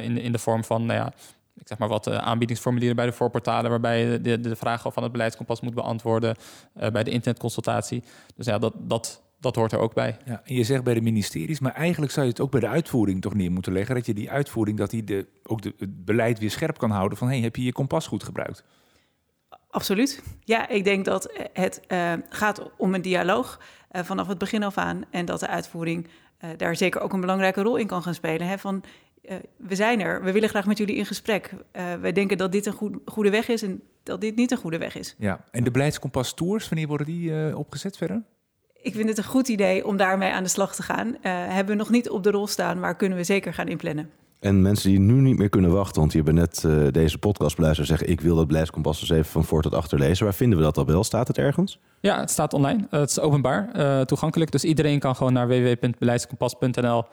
[0.00, 1.12] in, in de vorm van, nou ja,
[1.61, 5.02] ik zeg maar wat uh, aanbiedingsformulieren bij de voorportalen, waarbij je de, de vragen van
[5.02, 6.36] het beleidskompas moet beantwoorden
[6.80, 8.02] uh, bij de internetconsultatie.
[8.36, 10.16] Dus ja, dat, dat, dat hoort er ook bij.
[10.24, 12.68] Ja, en je zegt bij de ministeries, maar eigenlijk zou je het ook bij de
[12.68, 13.94] uitvoering toch neer moeten leggen.
[13.94, 17.18] Dat je die uitvoering, dat die de, ook de, het beleid weer scherp kan houden
[17.18, 18.64] van hey, heb je je kompas goed gebruikt?
[19.70, 20.22] Absoluut.
[20.44, 23.61] Ja, ik denk dat het uh, gaat om een dialoog
[23.97, 25.05] uh, vanaf het begin af aan.
[25.11, 26.07] En dat de uitvoering
[26.44, 28.47] uh, daar zeker ook een belangrijke rol in kan gaan spelen.
[28.47, 28.59] Hè?
[28.59, 28.82] Van,
[29.57, 31.55] we zijn er, we willen graag met jullie in gesprek.
[32.01, 34.78] we denken dat dit een goed, goede weg is en dat dit niet een goede
[34.78, 35.14] weg is.
[35.18, 38.22] Ja, en de beleidskompas tours, wanneer worden die opgezet verder?
[38.82, 41.16] Ik vind het een goed idee om daarmee aan de slag te gaan.
[41.22, 44.11] hebben we nog niet op de rol staan, maar kunnen we zeker gaan inplannen.
[44.41, 47.57] En mensen die nu niet meer kunnen wachten, want die hebben net uh, deze podcast
[47.57, 50.24] beluisterd zeggen: Ik wil dat beleidskompas eens even van voor tot achter lezen.
[50.24, 51.05] Waar vinden we dat al wel?
[51.05, 51.78] Staat het ergens?
[52.01, 52.87] Ja, het staat online.
[52.91, 54.51] Uh, het is openbaar, uh, toegankelijk.
[54.51, 57.05] Dus iedereen kan gewoon naar www.beleidskompas.nl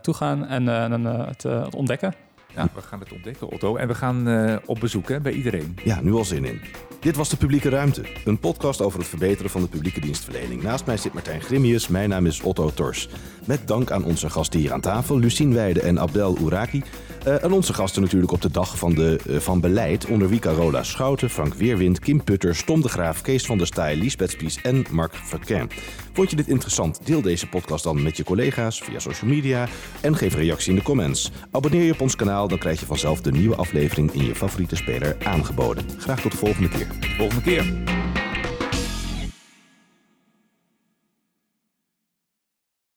[0.00, 0.66] toegaan en
[1.04, 2.14] het, ontdekken.
[2.54, 3.76] Ja, we gaan het ontdekken, Otto.
[3.76, 5.76] En we gaan uh, op bezoek hè, bij iedereen.
[5.84, 6.60] Ja, nu al zin in.
[7.00, 10.62] Dit was De Publieke Ruimte, een podcast over het verbeteren van de publieke dienstverlening.
[10.62, 13.08] Naast mij zit Martijn Grimius, mijn naam is Otto Tors.
[13.46, 16.82] Met dank aan onze gasten hier aan tafel, Lucien Weide en Abdel Ouraki.
[17.26, 20.38] Uh, en onze gasten natuurlijk op de dag van, de, uh, van beleid, onder wie
[20.38, 24.60] Carola Schouten, Frank Weerwind, Kim Putters, Tom de Graaf, Kees van der Staaij, Lisbeth Spies
[24.62, 25.68] en Mark Verken.
[26.12, 27.00] Vond je dit interessant?
[27.04, 29.68] Deel deze podcast dan met je collega's via social media
[30.00, 31.30] en geef een reactie in de comments.
[31.50, 34.76] Abonneer je op ons kanaal, dan krijg je vanzelf de nieuwe aflevering in je favoriete
[34.76, 35.84] speler aangeboden.
[35.98, 36.86] Graag tot de volgende keer.
[37.16, 38.19] Volgende keer.